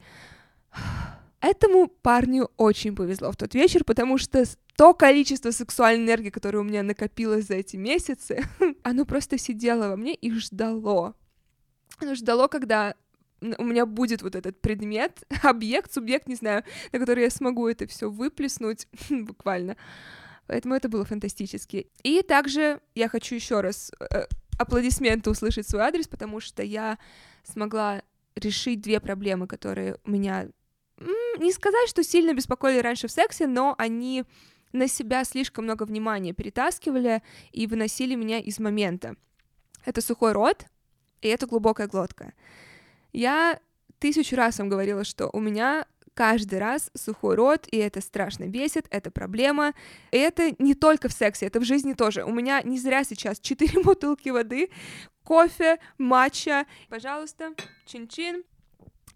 Этому 1.46 1.88
парню 1.88 2.50
очень 2.58 2.96
повезло 2.96 3.32
в 3.32 3.38
тот 3.38 3.54
вечер, 3.54 3.84
потому 3.84 4.18
что 4.18 4.44
то 4.76 4.96
количество 4.96 5.52
сексуальной 5.52 6.04
энергии, 6.04 6.32
которое 6.32 6.58
у 6.58 6.64
меня 6.64 6.82
накопилось 6.82 7.46
за 7.46 7.54
эти 7.54 7.76
месяцы, 7.76 8.44
оно 8.84 9.06
просто 9.06 9.38
сидело 9.38 9.90
во 9.90 9.96
мне 9.96 10.16
и 10.16 10.32
ждало. 10.32 11.14
Оно 12.00 12.16
ждало, 12.16 12.48
когда 12.48 12.96
у 13.42 13.64
меня 13.64 13.86
будет 13.86 14.24
вот 14.24 14.34
этот 14.34 14.60
предмет, 14.60 15.24
объект, 15.44 15.94
субъект, 15.94 16.28
не 16.28 16.34
знаю, 16.34 16.64
на 16.92 16.98
который 16.98 17.26
я 17.26 17.30
смогу 17.30 17.68
это 17.68 17.86
все 17.86 18.10
выплеснуть 18.10 18.88
буквально. 19.12 19.78
Поэтому 20.48 20.74
это 20.74 20.90
было 20.90 21.06
фантастически. 21.06 21.92
И 22.02 22.24
также 22.24 22.82
я 22.96 23.08
хочу 23.08 23.36
еще 23.36 23.62
раз 23.62 23.92
э, 24.00 24.26
аплодисменты 24.58 25.30
услышать 25.30 25.70
свой 25.70 25.84
адрес, 25.84 26.08
потому 26.08 26.40
что 26.40 26.64
я 26.64 26.98
смогла 27.44 28.02
решить 28.34 28.82
две 28.82 29.00
проблемы, 29.00 29.46
которые 29.46 30.00
у 30.06 30.10
меня 30.10 30.50
не 30.98 31.52
сказать, 31.52 31.90
что 31.90 32.04
сильно 32.04 32.34
беспокоили 32.34 32.80
раньше 32.80 33.08
в 33.08 33.12
сексе, 33.12 33.48
но 33.48 33.76
они 33.78 34.24
на 34.72 34.88
себя 34.88 35.24
слишком 35.24 35.66
много 35.66 35.84
внимания 35.84 36.34
перетаскивали 36.34 37.22
и 37.52 37.68
выносили 37.68 38.16
меня 38.16 38.40
из 38.40 38.60
момента. 38.60 39.16
Это 39.86 40.02
сухой 40.02 40.34
рот, 40.34 40.66
и 41.22 41.28
это 41.28 41.48
глубокая 41.48 41.88
глотка. 41.88 42.34
Я 43.14 43.60
тысячу 44.00 44.36
раз 44.36 44.60
вам 44.60 44.70
говорила, 44.70 45.04
что 45.04 45.30
у 45.32 45.40
меня 45.40 45.86
каждый 46.14 46.60
раз 46.60 46.90
сухой 46.96 47.36
рот, 47.36 47.68
и 47.70 47.78
это 47.78 48.02
страшно 48.02 48.48
бесит, 48.48 48.88
это 48.90 49.12
проблема. 49.12 49.74
И 50.12 50.18
это 50.18 50.56
не 50.60 50.74
только 50.74 51.10
в 51.10 51.14
сексе, 51.14 51.46
это 51.46 51.60
в 51.60 51.64
жизни 51.64 51.94
тоже. 51.94 52.24
У 52.24 52.32
меня 52.32 52.62
не 52.64 52.80
зря 52.80 53.04
сейчас 53.04 53.40
4 53.40 53.82
бутылки 53.84 54.30
воды, 54.30 54.70
кофе, 55.24 55.78
матча. 55.98 56.66
Пожалуйста, 56.90 57.54
чин-чин. 57.86 58.44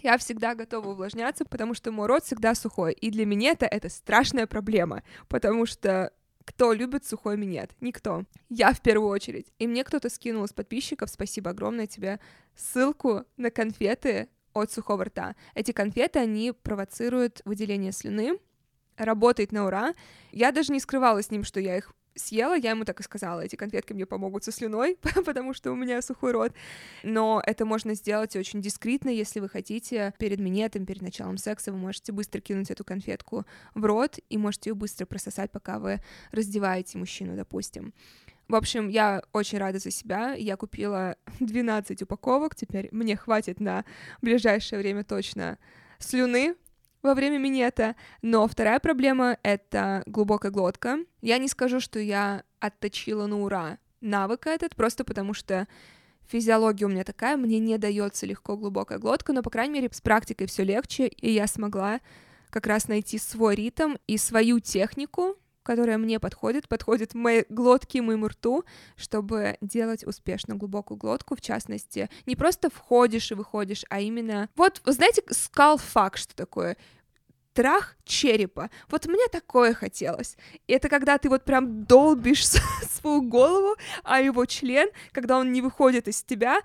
Я 0.01 0.17
всегда 0.17 0.55
готова 0.55 0.89
увлажняться, 0.89 1.45
потому 1.45 1.73
что 1.73 1.91
мой 1.91 2.07
рот 2.07 2.23
всегда 2.23 2.55
сухой. 2.55 2.93
И 2.93 3.11
для 3.11 3.25
меня 3.25 3.51
это, 3.51 3.65
это 3.65 3.89
страшная 3.89 4.47
проблема, 4.47 5.03
потому 5.27 5.65
что 5.65 6.11
кто 6.45 6.73
любит 6.73 7.05
сухой 7.05 7.37
минет? 7.37 7.71
Никто. 7.79 8.23
Я 8.49 8.73
в 8.73 8.81
первую 8.81 9.09
очередь. 9.09 9.53
И 9.59 9.67
мне 9.67 9.83
кто-то 9.83 10.09
скинул 10.09 10.45
из 10.45 10.53
подписчиков, 10.53 11.09
спасибо 11.09 11.51
огромное 11.51 11.85
тебе, 11.85 12.19
ссылку 12.55 13.23
на 13.37 13.51
конфеты 13.51 14.29
от 14.53 14.71
сухого 14.71 15.05
рта. 15.05 15.35
Эти 15.53 15.73
конфеты, 15.73 16.19
они 16.19 16.51
провоцируют 16.51 17.41
выделение 17.45 17.91
слюны, 17.91 18.39
работает 18.97 19.51
на 19.51 19.65
ура. 19.65 19.93
Я 20.31 20.51
даже 20.51 20.73
не 20.73 20.79
скрывала 20.79 21.21
с 21.21 21.29
ним, 21.29 21.43
что 21.43 21.59
я 21.59 21.77
их 21.77 21.93
съела, 22.19 22.55
я 22.55 22.71
ему 22.71 22.85
так 22.85 22.99
и 22.99 23.03
сказала, 23.03 23.41
эти 23.41 23.55
конфетки 23.55 23.93
мне 23.93 24.05
помогут 24.05 24.43
со 24.43 24.51
слюной, 24.51 24.97
потому 25.25 25.53
что 25.53 25.71
у 25.71 25.75
меня 25.75 26.01
сухой 26.01 26.31
рот. 26.31 26.53
Но 27.03 27.41
это 27.45 27.65
можно 27.65 27.93
сделать 27.95 28.35
очень 28.35 28.61
дискретно, 28.61 29.09
если 29.09 29.39
вы 29.39 29.49
хотите 29.49 30.13
перед 30.19 30.39
минетом, 30.39 30.85
перед 30.85 31.01
началом 31.01 31.37
секса, 31.37 31.71
вы 31.71 31.77
можете 31.77 32.11
быстро 32.11 32.41
кинуть 32.41 32.71
эту 32.71 32.83
конфетку 32.83 33.45
в 33.73 33.85
рот 33.85 34.19
и 34.29 34.37
можете 34.37 34.69
ее 34.69 34.75
быстро 34.75 35.05
прососать, 35.05 35.51
пока 35.51 35.79
вы 35.79 36.01
раздеваете 36.31 36.97
мужчину, 36.97 37.35
допустим. 37.35 37.93
В 38.49 38.55
общем, 38.55 38.89
я 38.89 39.21
очень 39.31 39.59
рада 39.59 39.77
за 39.77 39.91
себя. 39.91 40.33
Я 40.33 40.57
купила 40.57 41.15
12 41.39 42.01
упаковок. 42.01 42.55
Теперь 42.55 42.89
мне 42.91 43.15
хватит 43.15 43.59
на 43.59 43.85
ближайшее 44.21 44.79
время 44.79 45.03
точно 45.03 45.59
слюны 45.99 46.55
во 47.01 47.13
время 47.13 47.37
минета. 47.37 47.95
Но 48.21 48.47
вторая 48.47 48.79
проблема— 48.79 49.37
это 49.43 50.03
глубокая 50.05 50.51
глотка. 50.51 50.99
Я 51.21 51.37
не 51.37 51.47
скажу, 51.47 51.79
что 51.79 51.99
я 51.99 52.43
отточила 52.59 53.25
на 53.27 53.41
ура 53.41 53.77
навык 54.01 54.47
этот, 54.47 54.75
просто 54.75 55.03
потому 55.03 55.33
что 55.33 55.67
физиология 56.27 56.85
у 56.85 56.89
меня 56.89 57.03
такая, 57.03 57.37
мне 57.37 57.59
не 57.59 57.77
дается 57.77 58.25
легко 58.25 58.55
глубокая 58.55 58.99
глотка, 58.99 59.33
но, 59.33 59.41
по 59.41 59.49
крайней 59.49 59.73
мере, 59.73 59.89
с 59.91 60.01
практикой 60.01 60.47
все 60.47 60.63
легче, 60.63 61.07
и 61.07 61.31
я 61.31 61.47
смогла 61.47 61.99
как 62.49 62.67
раз 62.67 62.87
найти 62.87 63.17
свой 63.17 63.55
ритм 63.55 63.95
и 64.07 64.17
свою 64.17 64.59
технику, 64.59 65.35
которая 65.69 65.99
мне 65.99 66.19
подходит, 66.19 66.67
подходит 66.67 67.13
моей 67.13 67.45
глотке 67.47 68.01
моему 68.01 68.29
рту, 68.29 68.63
чтобы 68.95 69.55
делать 69.61 70.03
успешно 70.03 70.55
глубокую 70.55 70.97
глотку, 70.97 71.35
в 71.35 71.41
частности, 71.41 72.09
не 72.25 72.35
просто 72.35 72.71
входишь 72.71 73.31
и 73.31 73.35
выходишь, 73.35 73.85
а 73.87 73.99
именно... 73.99 74.49
Вот, 74.55 74.81
знаете, 74.85 75.21
skullfuck, 75.29 76.17
что 76.17 76.35
такое? 76.35 76.75
трах 77.53 77.97
черепа. 78.03 78.71
Вот 78.89 79.05
мне 79.05 79.27
такое 79.31 79.75
хотелось. 79.75 80.37
Это 80.67 80.89
когда 80.89 81.19
ты 81.19 81.29
вот 81.29 81.43
прям 81.43 81.83
долбишь 81.83 82.47
свою 82.89 83.21
голову, 83.21 83.75
а 84.03 84.21
его 84.21 84.45
член, 84.45 84.89
когда 85.11 85.37
он 85.37 85.51
не 85.51 85.61
выходит 85.61 86.07
из 86.07 86.23
тебя, 86.23 86.61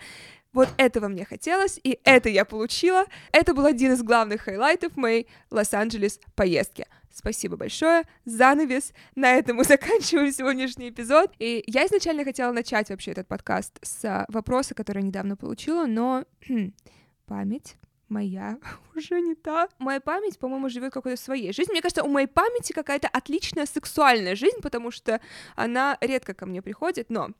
Вот 0.54 0.68
этого 0.76 1.08
мне 1.08 1.24
хотелось, 1.26 1.78
и 1.82 1.98
это 2.04 2.28
я 2.28 2.44
получила. 2.44 3.04
Это 3.32 3.52
был 3.54 3.66
один 3.66 3.92
из 3.92 4.02
главных 4.02 4.42
хайлайтов 4.42 4.96
моей 4.96 5.26
Лос-Анджелес 5.50 6.20
поездки. 6.36 6.86
Спасибо 7.14 7.56
большое. 7.56 8.04
Занавес. 8.24 8.92
На 9.14 9.34
этом 9.34 9.56
мы 9.56 9.64
заканчиваем 9.64 10.32
сегодняшний 10.32 10.90
эпизод. 10.90 11.32
И 11.38 11.62
я 11.66 11.86
изначально 11.86 12.24
хотела 12.24 12.52
начать 12.52 12.90
вообще 12.90 13.12
этот 13.12 13.28
подкаст 13.28 13.78
с 13.82 14.26
вопроса, 14.28 14.74
который 14.74 14.98
я 14.98 15.06
недавно 15.06 15.36
получила, 15.36 15.86
но 15.86 16.24
память 17.26 17.76
моя 18.08 18.58
уже 18.96 19.20
не 19.20 19.36
та. 19.36 19.68
Моя 19.78 20.00
память, 20.00 20.38
по-моему, 20.38 20.68
живет 20.68 20.92
какой-то 20.92 21.20
своей 21.20 21.52
жизнью. 21.52 21.74
Мне 21.74 21.82
кажется, 21.82 22.02
у 22.02 22.08
моей 22.08 22.26
памяти 22.26 22.72
какая-то 22.72 23.08
отличная 23.08 23.66
сексуальная 23.66 24.34
жизнь, 24.34 24.60
потому 24.60 24.90
что 24.90 25.20
она 25.54 25.96
редко 26.00 26.34
ко 26.34 26.46
мне 26.46 26.62
приходит. 26.62 27.10
Но 27.10 27.30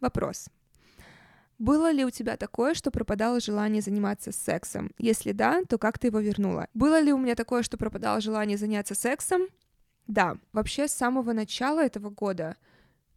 вопрос. 0.00 0.48
Было 1.58 1.90
ли 1.92 2.04
у 2.04 2.10
тебя 2.10 2.36
такое, 2.36 2.74
что 2.74 2.90
пропадало 2.90 3.40
желание 3.40 3.80
заниматься 3.80 4.32
сексом? 4.32 4.90
Если 4.98 5.32
да, 5.32 5.62
то 5.68 5.78
как 5.78 5.98
ты 5.98 6.08
его 6.08 6.18
вернула? 6.18 6.68
Было 6.74 7.00
ли 7.00 7.12
у 7.12 7.18
меня 7.18 7.34
такое, 7.34 7.62
что 7.62 7.76
пропадало 7.76 8.20
желание 8.20 8.58
заняться 8.58 8.94
сексом? 8.94 9.42
Да. 10.06 10.36
Вообще, 10.52 10.88
с 10.88 10.92
самого 10.92 11.32
начала 11.32 11.80
этого 11.80 12.10
года, 12.10 12.56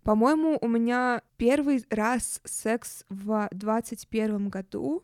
по-моему, 0.04 0.58
у 0.62 0.68
меня 0.68 1.22
первый 1.38 1.86
раз 1.90 2.40
секс 2.46 3.04
в 3.10 3.50
21 3.52 4.50
году 4.50 5.04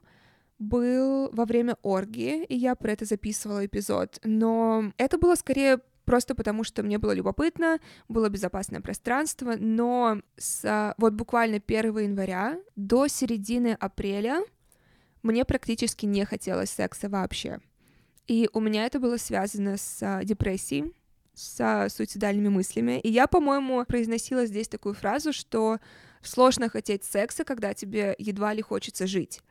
был 0.59 1.29
во 1.31 1.45
время 1.45 1.75
оргии, 1.81 2.45
и 2.45 2.55
я 2.55 2.75
про 2.75 2.93
это 2.93 3.05
записывала 3.05 3.65
эпизод, 3.65 4.19
но 4.23 4.93
это 4.97 5.17
было 5.17 5.35
скорее 5.35 5.79
просто 6.05 6.35
потому, 6.35 6.63
что 6.63 6.83
мне 6.83 6.97
было 6.97 7.11
любопытно, 7.11 7.79
было 8.07 8.29
безопасное 8.29 8.81
пространство, 8.81 9.55
но 9.57 10.21
с 10.37 10.93
вот 10.97 11.13
буквально 11.13 11.57
1 11.57 11.97
января 11.99 12.59
до 12.75 13.07
середины 13.07 13.77
апреля 13.79 14.43
мне 15.21 15.45
практически 15.45 16.05
не 16.05 16.25
хотелось 16.25 16.69
секса 16.71 17.09
вообще. 17.09 17.59
И 18.27 18.49
у 18.53 18.59
меня 18.59 18.85
это 18.85 18.99
было 18.99 19.17
связано 19.17 19.77
с 19.77 20.21
депрессией, 20.23 20.93
с 21.33 21.87
суицидальными 21.89 22.49
мыслями. 22.49 22.99
И 22.99 23.09
я, 23.09 23.27
по-моему, 23.27 23.83
произносила 23.85 24.45
здесь 24.45 24.67
такую 24.67 24.95
фразу, 24.95 25.33
что 25.33 25.79
сложно 26.21 26.69
хотеть 26.69 27.03
секса, 27.03 27.43
когда 27.43 27.73
тебе 27.73 28.15
едва 28.17 28.53
ли 28.53 28.61
хочется 28.61 29.07
жить. 29.07 29.41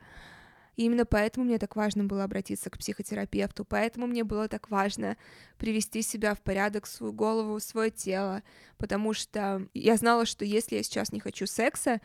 И 0.76 0.84
именно 0.84 1.04
поэтому 1.04 1.44
мне 1.46 1.58
так 1.58 1.76
важно 1.76 2.04
было 2.04 2.24
обратиться 2.24 2.70
к 2.70 2.78
психотерапевту, 2.78 3.64
поэтому 3.64 4.06
мне 4.06 4.24
было 4.24 4.48
так 4.48 4.70
важно 4.70 5.16
привести 5.58 6.02
себя 6.02 6.34
в 6.34 6.40
порядок, 6.40 6.86
свою 6.86 7.12
голову, 7.12 7.60
свое 7.60 7.90
тело, 7.90 8.42
потому 8.78 9.12
что 9.12 9.66
я 9.74 9.96
знала, 9.96 10.24
что 10.26 10.44
если 10.44 10.76
я 10.76 10.82
сейчас 10.82 11.12
не 11.12 11.20
хочу 11.20 11.46
секса, 11.46 12.00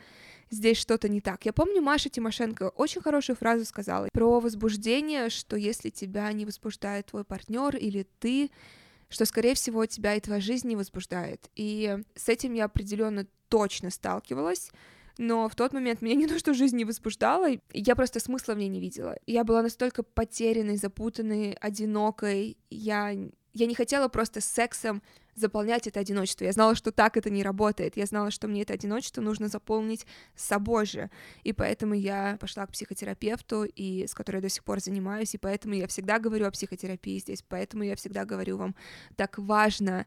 здесь 0.50 0.76
что-то 0.76 1.08
не 1.08 1.20
так. 1.20 1.46
Я 1.46 1.52
помню, 1.52 1.80
Маша 1.80 2.10
Тимошенко 2.10 2.68
очень 2.70 3.00
хорошую 3.00 3.36
фразу 3.36 3.64
сказала 3.64 4.08
про 4.12 4.40
возбуждение, 4.40 5.30
что 5.30 5.56
если 5.56 5.90
тебя 5.90 6.30
не 6.32 6.44
возбуждает 6.44 7.06
твой 7.06 7.24
партнер 7.24 7.76
или 7.76 8.06
ты, 8.18 8.50
что, 9.08 9.24
скорее 9.24 9.54
всего, 9.54 9.86
тебя 9.86 10.14
и 10.14 10.20
твоя 10.20 10.40
жизнь 10.40 10.68
не 10.68 10.76
возбуждает. 10.76 11.48
И 11.54 11.98
с 12.14 12.28
этим 12.28 12.52
я 12.52 12.66
определенно 12.66 13.26
точно 13.48 13.90
сталкивалась 13.90 14.70
но 15.18 15.48
в 15.48 15.54
тот 15.54 15.72
момент 15.72 16.00
меня 16.00 16.14
не 16.16 16.26
то 16.26 16.38
что 16.38 16.54
жизнь 16.54 16.76
не 16.76 16.84
возбуждала, 16.84 17.48
я 17.72 17.94
просто 17.94 18.20
смысла 18.20 18.54
в 18.54 18.58
ней 18.58 18.68
не 18.68 18.80
видела. 18.80 19.16
Я 19.26 19.44
была 19.44 19.62
настолько 19.62 20.02
потерянной, 20.02 20.76
запутанной, 20.76 21.52
одинокой, 21.52 22.56
я, 22.70 23.10
я 23.52 23.66
не 23.66 23.74
хотела 23.74 24.08
просто 24.08 24.40
сексом 24.40 25.02
заполнять 25.34 25.86
это 25.86 26.00
одиночество. 26.00 26.44
Я 26.44 26.52
знала, 26.52 26.74
что 26.74 26.90
так 26.90 27.16
это 27.16 27.30
не 27.30 27.42
работает. 27.42 27.96
Я 27.96 28.06
знала, 28.06 28.30
что 28.30 28.48
мне 28.48 28.62
это 28.62 28.74
одиночество 28.74 29.20
нужно 29.20 29.48
заполнить 29.48 30.04
собой 30.34 30.84
же. 30.84 31.10
И 31.44 31.52
поэтому 31.52 31.94
я 31.94 32.36
пошла 32.40 32.66
к 32.66 32.72
психотерапевту, 32.72 33.64
и 33.64 34.06
с 34.06 34.14
которой 34.14 34.36
я 34.36 34.42
до 34.42 34.48
сих 34.48 34.64
пор 34.64 34.80
занимаюсь, 34.80 35.34
и 35.34 35.38
поэтому 35.38 35.74
я 35.74 35.86
всегда 35.86 36.18
говорю 36.18 36.46
о 36.46 36.50
психотерапии 36.50 37.18
здесь, 37.18 37.44
поэтому 37.46 37.84
я 37.84 37.94
всегда 37.94 38.24
говорю 38.24 38.56
вам, 38.56 38.74
так 39.16 39.38
важно 39.38 40.06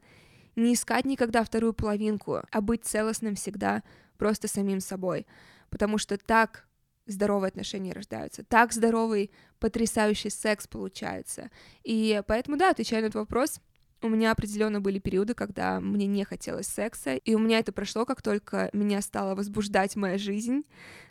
не 0.55 0.73
искать 0.73 1.05
никогда 1.05 1.43
вторую 1.43 1.73
половинку, 1.73 2.41
а 2.51 2.61
быть 2.61 2.83
целостным 2.83 3.35
всегда, 3.35 3.83
просто 4.21 4.47
самим 4.47 4.81
собой, 4.81 5.25
потому 5.71 5.97
что 5.97 6.15
так 6.15 6.67
здоровые 7.07 7.47
отношения 7.47 7.91
рождаются, 7.91 8.43
так 8.43 8.71
здоровый, 8.71 9.31
потрясающий 9.59 10.29
секс 10.29 10.67
получается. 10.67 11.49
И 11.83 12.21
поэтому, 12.27 12.55
да, 12.55 12.69
отвечая 12.69 13.01
на 13.01 13.05
этот 13.05 13.15
вопрос, 13.15 13.59
у 14.03 14.09
меня 14.09 14.31
определенно 14.31 14.79
были 14.79 14.99
периоды, 14.99 15.33
когда 15.33 15.79
мне 15.79 16.05
не 16.05 16.23
хотелось 16.23 16.67
секса, 16.67 17.15
и 17.15 17.33
у 17.33 17.39
меня 17.39 17.57
это 17.57 17.71
прошло, 17.71 18.05
как 18.05 18.21
только 18.21 18.69
меня 18.73 19.01
стала 19.01 19.33
возбуждать 19.33 19.95
моя 19.95 20.19
жизнь, 20.19 20.61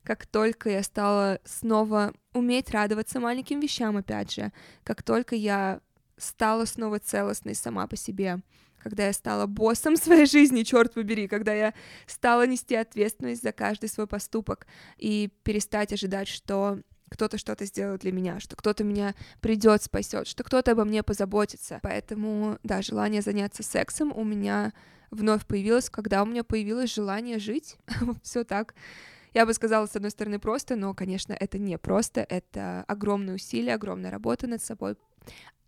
как 0.05 0.25
только 0.27 0.71
я 0.71 0.85
стала 0.85 1.41
снова 1.45 2.15
уметь 2.33 2.71
радоваться 2.71 3.19
маленьким 3.19 3.59
вещам, 3.59 3.97
опять 3.97 4.33
же, 4.33 4.53
как 4.85 5.03
только 5.03 5.35
я 5.35 5.81
стала 6.21 6.65
снова 6.65 6.99
целостной 6.99 7.55
сама 7.55 7.87
по 7.87 7.97
себе 7.97 8.41
когда 8.83 9.07
я 9.07 9.13
стала 9.13 9.47
боссом 9.47 9.97
своей 9.99 10.25
жизни, 10.25 10.63
черт 10.63 10.95
побери, 10.95 11.29
когда 11.29 11.53
я 11.53 11.75
стала 12.07 12.47
нести 12.47 12.75
ответственность 12.75 13.43
за 13.43 13.53
каждый 13.53 13.91
свой 13.91 14.07
поступок 14.07 14.67
и 14.97 15.31
перестать 15.43 15.93
ожидать, 15.93 16.29
что 16.29 16.81
кто-то 17.11 17.39
что-то 17.39 17.67
сделает 17.67 18.01
для 18.03 18.13
меня, 18.13 18.41
что 18.41 18.57
кто-то 18.57 18.85
меня 18.85 19.15
придет, 19.41 19.83
спасет, 19.83 20.27
что 20.29 20.45
кто-то 20.45 20.73
обо 20.73 20.85
мне 20.85 21.03
позаботится. 21.03 21.81
Поэтому, 21.83 22.59
да, 22.63 22.83
желание 22.83 23.21
заняться 23.21 23.63
сексом 23.63 24.13
у 24.17 24.25
меня 24.25 24.73
вновь 25.11 25.45
появилось, 25.45 25.91
когда 25.91 26.23
у 26.23 26.27
меня 26.27 26.45
появилось 26.45 26.95
желание 26.95 27.39
жить. 27.39 27.77
Все 28.23 28.45
так. 28.45 28.75
Я 29.35 29.45
бы 29.47 29.55
сказала, 29.55 29.87
с 29.87 29.95
одной 29.95 30.11
стороны, 30.11 30.39
просто, 30.39 30.77
но, 30.77 30.95
конечно, 30.95 31.33
это 31.33 31.59
не 31.59 31.79
просто, 31.79 32.21
это 32.29 32.85
огромные 32.89 33.37
усилия, 33.37 33.75
огромная 33.75 34.11
работа 34.11 34.47
над 34.47 34.63
собой. 34.63 34.97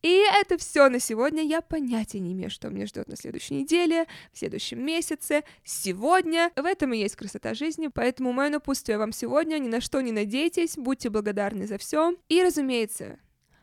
И 0.03 0.25
это 0.41 0.59
все 0.59 0.88
на 0.88 0.99
сегодня. 0.99 1.43
Я 1.43 1.61
понятия 1.61 2.19
не 2.19 2.33
имею, 2.33 2.51
что 2.51 2.69
меня 2.69 2.87
ждет 2.87 3.09
на 3.09 3.17
следующей 3.17 3.55
неделе, 3.55 4.07
в 4.33 4.38
следующем 4.38 4.85
месяце, 4.85 5.45
сегодня. 5.65 6.51
В 6.57 6.65
этом 6.65 6.93
и 6.93 6.99
есть 6.99 7.17
красота 7.17 7.55
жизни, 7.55 7.87
поэтому 7.87 8.33
мое 8.33 8.51
напутствие 8.51 8.99
вам 8.99 9.12
сегодня. 9.12 9.59
Ни 9.59 9.69
на 9.69 9.81
что 9.81 10.01
не 10.01 10.12
надейтесь, 10.12 10.77
будьте 10.77 11.09
благодарны 11.09 11.67
за 11.67 11.79
все. 11.79 12.17
И, 12.29 12.43
разумеется, 12.43 13.19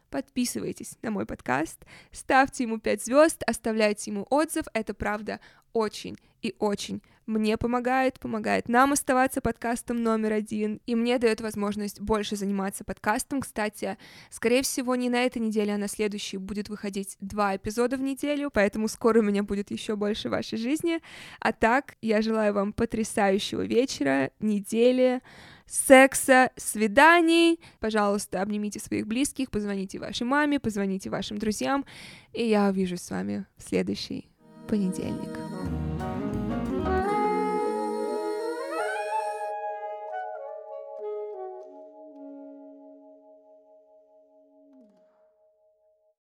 подписывайтесь 0.10 0.98
на 1.02 1.12
мой 1.12 1.26
подкаст, 1.26 1.86
ставьте 2.12 2.64
ему 2.64 2.80
5 2.80 3.06
звезд, 3.06 3.44
оставляйте 3.46 4.12
ему 4.12 4.26
отзыв. 4.30 4.66
Это 4.74 4.94
правда 4.94 5.40
очень 5.74 6.18
и 6.42 6.56
очень 6.60 7.02
мне 7.30 7.58
помогает, 7.58 8.20
помогает 8.20 8.68
нам 8.68 8.92
оставаться 8.94 9.40
подкастом 9.40 10.02
номер 10.02 10.34
один, 10.34 10.82
и 10.88 10.96
мне 10.96 11.20
дает 11.20 11.42
возможность 11.42 12.02
больше 12.02 12.36
заниматься 12.36 12.84
подкастом. 12.84 13.42
Кстати, 13.42 13.98
скорее 14.32 14.64
всего, 14.64 14.96
не 14.96 15.10
на 15.10 15.24
этой 15.24 15.38
неделе, 15.38 15.76
а 15.76 15.78
на 15.78 15.88
следующей 15.88 16.38
будет 16.38 16.70
выходить 16.70 17.18
два 17.22 17.56
эпизода 17.56 17.98
в 17.98 18.02
неделю, 18.02 18.50
поэтому 18.52 18.88
скоро 18.88 19.20
у 19.20 19.24
меня 19.24 19.44
будет 19.44 19.70
еще 19.70 19.96
больше 19.96 20.30
вашей 20.30 20.58
жизни. 20.58 21.02
А 21.40 21.54
так, 21.54 21.96
я 22.02 22.24
желаю 22.24 22.54
вам 22.54 22.74
потрясающего 22.74 23.62
вечера, 23.62 24.32
недели, 24.40 25.22
секса, 25.70 26.52
свиданий. 26.56 27.60
Пожалуйста, 27.80 28.42
обнимите 28.42 28.80
своих 28.80 29.08
близких, 29.08 29.52
позвоните 29.52 30.00
вашей 30.00 30.24
маме, 30.24 30.60
позвоните 30.60 31.10
вашим 31.10 31.38
друзьям, 31.38 31.86
и 32.34 32.46
я 32.46 32.68
увижусь 32.68 33.02
с 33.02 33.12
вами 33.12 33.46
в 33.58 33.64
следующий 33.64 34.30
понедельник. 34.68 35.89